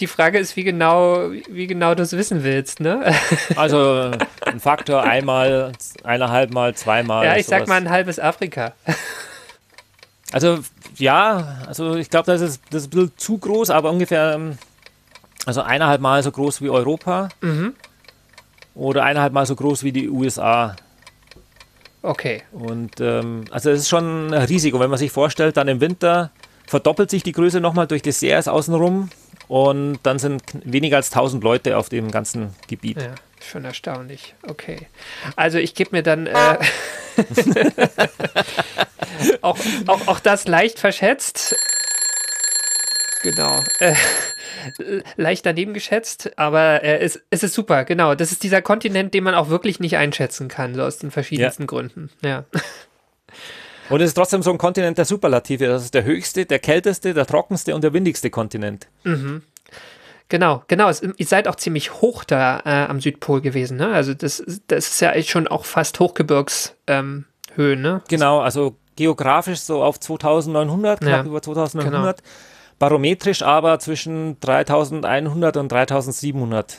[0.00, 3.12] die Frage ist, wie genau, wie genau du es wissen willst, ne?
[3.56, 4.10] Also
[4.46, 5.72] ein Faktor einmal,
[6.04, 7.24] eineinhalb Mal, zweimal.
[7.24, 7.68] ja, ich sag sowas.
[7.68, 8.72] mal ein halbes Afrika.
[10.34, 10.60] Also
[10.96, 14.56] ja, also ich glaube, das ist, das ist ein bisschen zu groß, aber ungefähr ähm,
[15.44, 17.74] also eineinhalb Mal so groß wie Europa Mhm.
[18.74, 20.74] oder eineinhalb Mal so groß wie die USA.
[22.00, 22.42] Okay.
[22.52, 26.30] Und ähm, also es ist schon ein Risiko, wenn man sich vorstellt, dann im Winter
[26.66, 29.10] verdoppelt sich die Größe nochmal durch Desserts außenrum
[29.52, 32.96] und dann sind weniger als 1000 Leute auf dem ganzen Gebiet.
[32.96, 33.14] Ja,
[33.46, 34.34] schon erstaunlich.
[34.48, 34.88] Okay.
[35.36, 36.32] Also ich gebe mir dann äh,
[39.42, 41.54] auch, auch, auch das leicht verschätzt.
[43.22, 43.62] Genau.
[43.80, 43.94] Äh,
[45.16, 48.14] leicht daneben geschätzt, aber äh, es, es ist super, genau.
[48.14, 51.66] Das ist dieser Kontinent, den man auch wirklich nicht einschätzen kann, so aus den verschiedensten
[51.66, 52.08] Gründen.
[52.22, 52.46] Ja.
[53.88, 55.66] Und es ist trotzdem so ein Kontinent der Superlative.
[55.66, 58.88] Das ist der höchste, der kälteste, der trockenste und der windigste Kontinent.
[60.28, 60.88] Genau, genau.
[60.88, 63.88] Es, ihr seid auch ziemlich hoch da äh, am Südpol gewesen, ne?
[63.88, 66.74] Also das, das ist ja schon auch fast Hochgebirgshöhen,
[67.58, 68.02] ähm, ne?
[68.08, 72.22] Genau, also geografisch so auf 2900, knapp Ja, über 2900.
[72.78, 76.78] Barometrisch aber zwischen 3100 und 3700.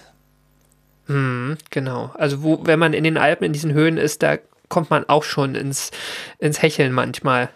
[1.07, 2.11] Mhm, genau.
[2.15, 4.37] Also wo, wenn man in den Alpen in diesen Höhen ist, da
[4.74, 5.91] kommt man auch schon ins,
[6.39, 7.49] ins Hecheln manchmal.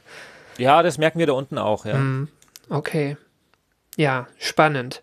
[0.57, 1.95] Ja, das merken wir da unten auch, ja.
[1.95, 2.27] Mhm.
[2.69, 3.17] Okay.
[3.97, 5.01] Ja, spannend.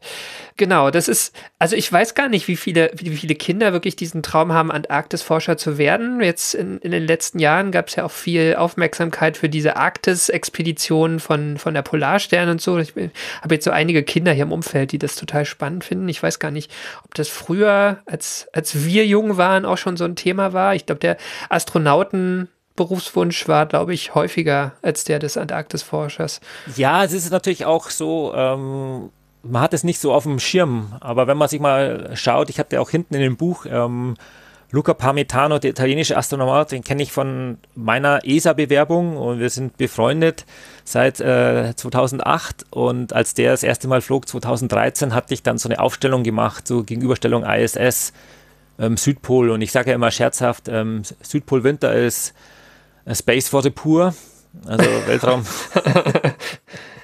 [0.57, 4.23] Genau, das ist, also ich weiß gar nicht, wie viele, wie viele Kinder wirklich diesen
[4.23, 6.21] Traum haben, Antarktisforscher zu werden.
[6.21, 11.19] Jetzt in, in den letzten Jahren gab es ja auch viel Aufmerksamkeit für diese Arktis-Expeditionen
[11.19, 12.79] von, von der Polarstern und so.
[12.79, 12.95] Ich
[13.43, 16.09] habe jetzt so einige Kinder hier im Umfeld, die das total spannend finden.
[16.09, 16.71] Ich weiß gar nicht,
[17.05, 20.77] ob das früher, als, als wir jung waren, auch schon so ein Thema war.
[20.77, 21.17] Ich glaube, der
[21.49, 26.41] Astronauten Berufswunsch war, glaube ich, häufiger als der des Antarktisforschers.
[26.77, 29.11] Ja, es ist natürlich auch so, ähm,
[29.43, 32.59] man hat es nicht so auf dem Schirm, aber wenn man sich mal schaut, ich
[32.59, 34.17] hatte auch hinten in dem Buch ähm,
[34.75, 40.45] Luca Parmitano, der italienische Astronaut, den kenne ich von meiner ESA-Bewerbung und wir sind befreundet
[40.83, 45.69] seit äh, 2008 und als der das erste Mal flog, 2013, hatte ich dann so
[45.69, 48.13] eine Aufstellung gemacht, so Gegenüberstellung ISS,
[48.81, 52.35] ähm, Südpol und ich sage ja immer scherzhaft, ähm, Südpol-Winter ist
[53.13, 54.15] Space for the Poor,
[54.67, 55.45] also Weltraum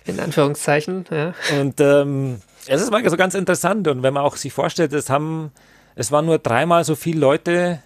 [0.06, 1.34] In Anführungszeichen, ja.
[1.60, 3.86] Und ähm, es ist mal so ganz interessant.
[3.88, 5.52] Und wenn man auch sich vorstellt, es haben,
[5.94, 7.82] es waren nur dreimal so viele Leute,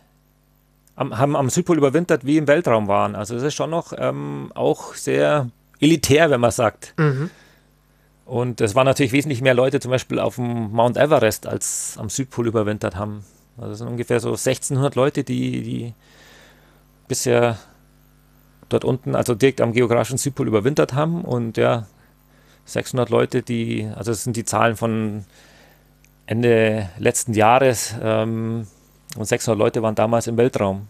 [0.96, 3.14] am, haben am Südpol überwintert, wie im Weltraum waren.
[3.16, 5.50] Also es ist schon noch ähm, auch sehr
[5.80, 6.94] elitär, wenn man sagt.
[6.96, 7.30] Mhm.
[8.24, 12.08] Und es waren natürlich wesentlich mehr Leute zum Beispiel auf dem Mount Everest, als am
[12.08, 13.24] Südpol überwintert haben.
[13.58, 15.94] Also es sind ungefähr so 1600 Leute, die, die
[17.06, 17.58] bisher
[18.68, 21.22] dort unten, also direkt am geografischen Südpol überwintert haben.
[21.22, 21.86] Und ja,
[22.64, 25.24] 600 Leute, die, also das sind die Zahlen von
[26.26, 27.94] Ende letzten Jahres.
[28.02, 28.66] Ähm,
[29.16, 30.88] und 600 Leute waren damals im Weltraum.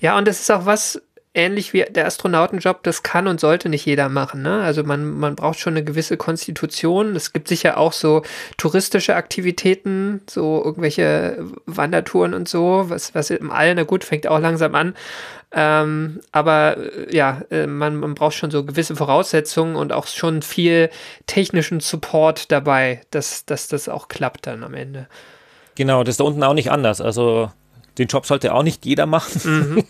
[0.00, 1.00] Ja, und das ist auch was,
[1.34, 4.42] ähnlich wie der Astronautenjob, das kann und sollte nicht jeder machen.
[4.42, 4.62] Ne?
[4.62, 7.14] Also man, man braucht schon eine gewisse Konstitution.
[7.14, 8.22] Es gibt sicher auch so
[8.56, 14.40] touristische Aktivitäten, so irgendwelche Wandertouren und so, was, was im All, na gut, fängt auch
[14.40, 14.94] langsam an.
[15.50, 20.42] Ähm, aber äh, ja, äh, man, man braucht schon so gewisse Voraussetzungen und auch schon
[20.42, 20.90] viel
[21.26, 25.08] technischen Support dabei, dass, dass das auch klappt dann am Ende.
[25.74, 27.00] Genau, das ist da unten auch nicht anders.
[27.00, 27.50] Also
[27.98, 29.84] den Job sollte auch nicht jeder machen.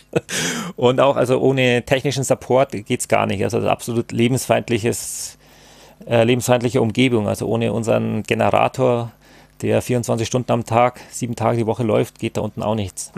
[0.76, 3.44] Und auch also ohne technischen Support geht es gar nicht.
[3.44, 5.38] Also absolut lebensfeindliches,
[6.06, 7.28] äh, lebensfeindliche Umgebung.
[7.28, 9.12] Also ohne unseren Generator,
[9.60, 13.12] der 24 Stunden am Tag, sieben Tage die Woche läuft, geht da unten auch nichts.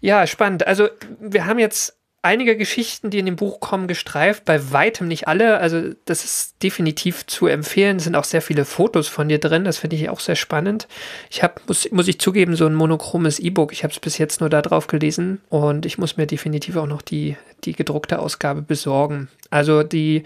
[0.00, 0.66] Ja, spannend.
[0.66, 0.88] Also
[1.20, 5.58] wir haben jetzt einige Geschichten, die in dem Buch kommen, gestreift, bei weitem nicht alle.
[5.58, 7.98] Also das ist definitiv zu empfehlen.
[7.98, 9.64] Es sind auch sehr viele Fotos von dir drin.
[9.64, 10.88] Das finde ich auch sehr spannend.
[11.30, 13.72] Ich habe, muss, muss ich zugeben, so ein monochromes E-Book.
[13.72, 16.86] Ich habe es bis jetzt nur da drauf gelesen und ich muss mir definitiv auch
[16.86, 19.28] noch die, die gedruckte Ausgabe besorgen.
[19.50, 20.24] Also die,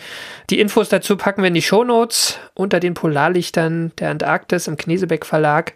[0.51, 4.77] die Infos dazu packen wir in die Show Notes unter den Polarlichtern der Antarktis im
[4.77, 5.75] Knesebeck Verlag.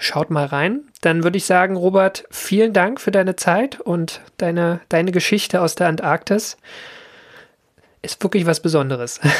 [0.00, 0.80] Schaut mal rein.
[1.02, 5.74] Dann würde ich sagen, Robert, vielen Dank für deine Zeit und deine, deine Geschichte aus
[5.74, 6.56] der Antarktis.
[8.00, 9.20] Ist wirklich was Besonderes.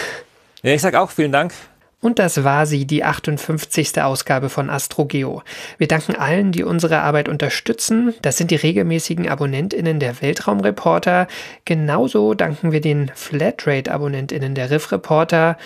[0.63, 1.55] Ja, ich sage auch vielen Dank.
[2.03, 4.03] Und das war sie, die 58.
[4.03, 5.43] Ausgabe von AstroGeo.
[5.79, 8.13] Wir danken allen, die unsere Arbeit unterstützen.
[8.21, 11.29] Das sind die regelmäßigen AbonnentInnen der Weltraumreporter.
[11.65, 15.57] Genauso danken wir den Flatrate-AbonnentInnen der Riff Reporter.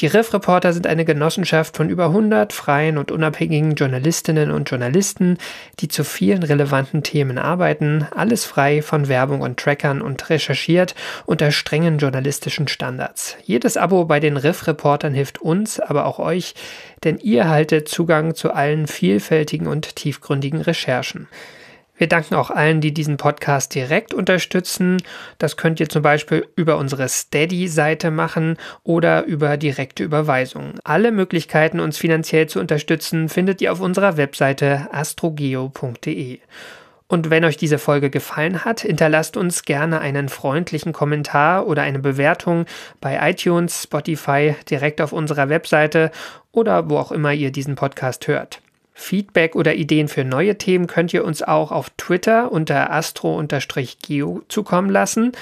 [0.00, 5.38] Die Riff-Reporter sind eine Genossenschaft von über 100 freien und unabhängigen Journalistinnen und Journalisten,
[5.80, 10.94] die zu vielen relevanten Themen arbeiten, alles frei von Werbung und Trackern und recherchiert
[11.26, 13.36] unter strengen journalistischen Standards.
[13.44, 16.54] Jedes Abo bei den Riff-Reportern hilft uns, aber auch euch,
[17.04, 21.28] denn ihr haltet Zugang zu allen vielfältigen und tiefgründigen Recherchen.
[22.02, 25.00] Wir danken auch allen, die diesen Podcast direkt unterstützen.
[25.38, 30.80] Das könnt ihr zum Beispiel über unsere Steady-Seite machen oder über direkte Überweisungen.
[30.82, 36.40] Alle Möglichkeiten, uns finanziell zu unterstützen, findet ihr auf unserer Webseite astrogeo.de.
[37.06, 42.00] Und wenn euch diese Folge gefallen hat, hinterlasst uns gerne einen freundlichen Kommentar oder eine
[42.00, 42.66] Bewertung
[43.00, 46.10] bei iTunes, Spotify, direkt auf unserer Webseite
[46.50, 48.60] oder wo auch immer ihr diesen Podcast hört.
[48.94, 54.90] Feedback oder Ideen für neue Themen könnt ihr uns auch auf Twitter unter astro-geo zukommen
[54.90, 55.32] lassen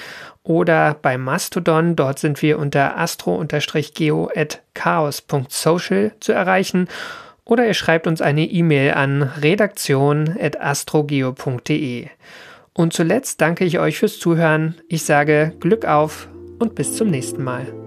[0.43, 6.87] oder bei Mastodon, dort sind wir unter astro-geo at chaos.social zu erreichen
[7.45, 12.07] oder ihr schreibt uns eine E-Mail an redaktion.astrogeo.de.
[12.73, 14.75] Und zuletzt danke ich euch fürs Zuhören.
[14.87, 16.29] Ich sage Glück auf
[16.59, 17.80] und bis zum nächsten Mal.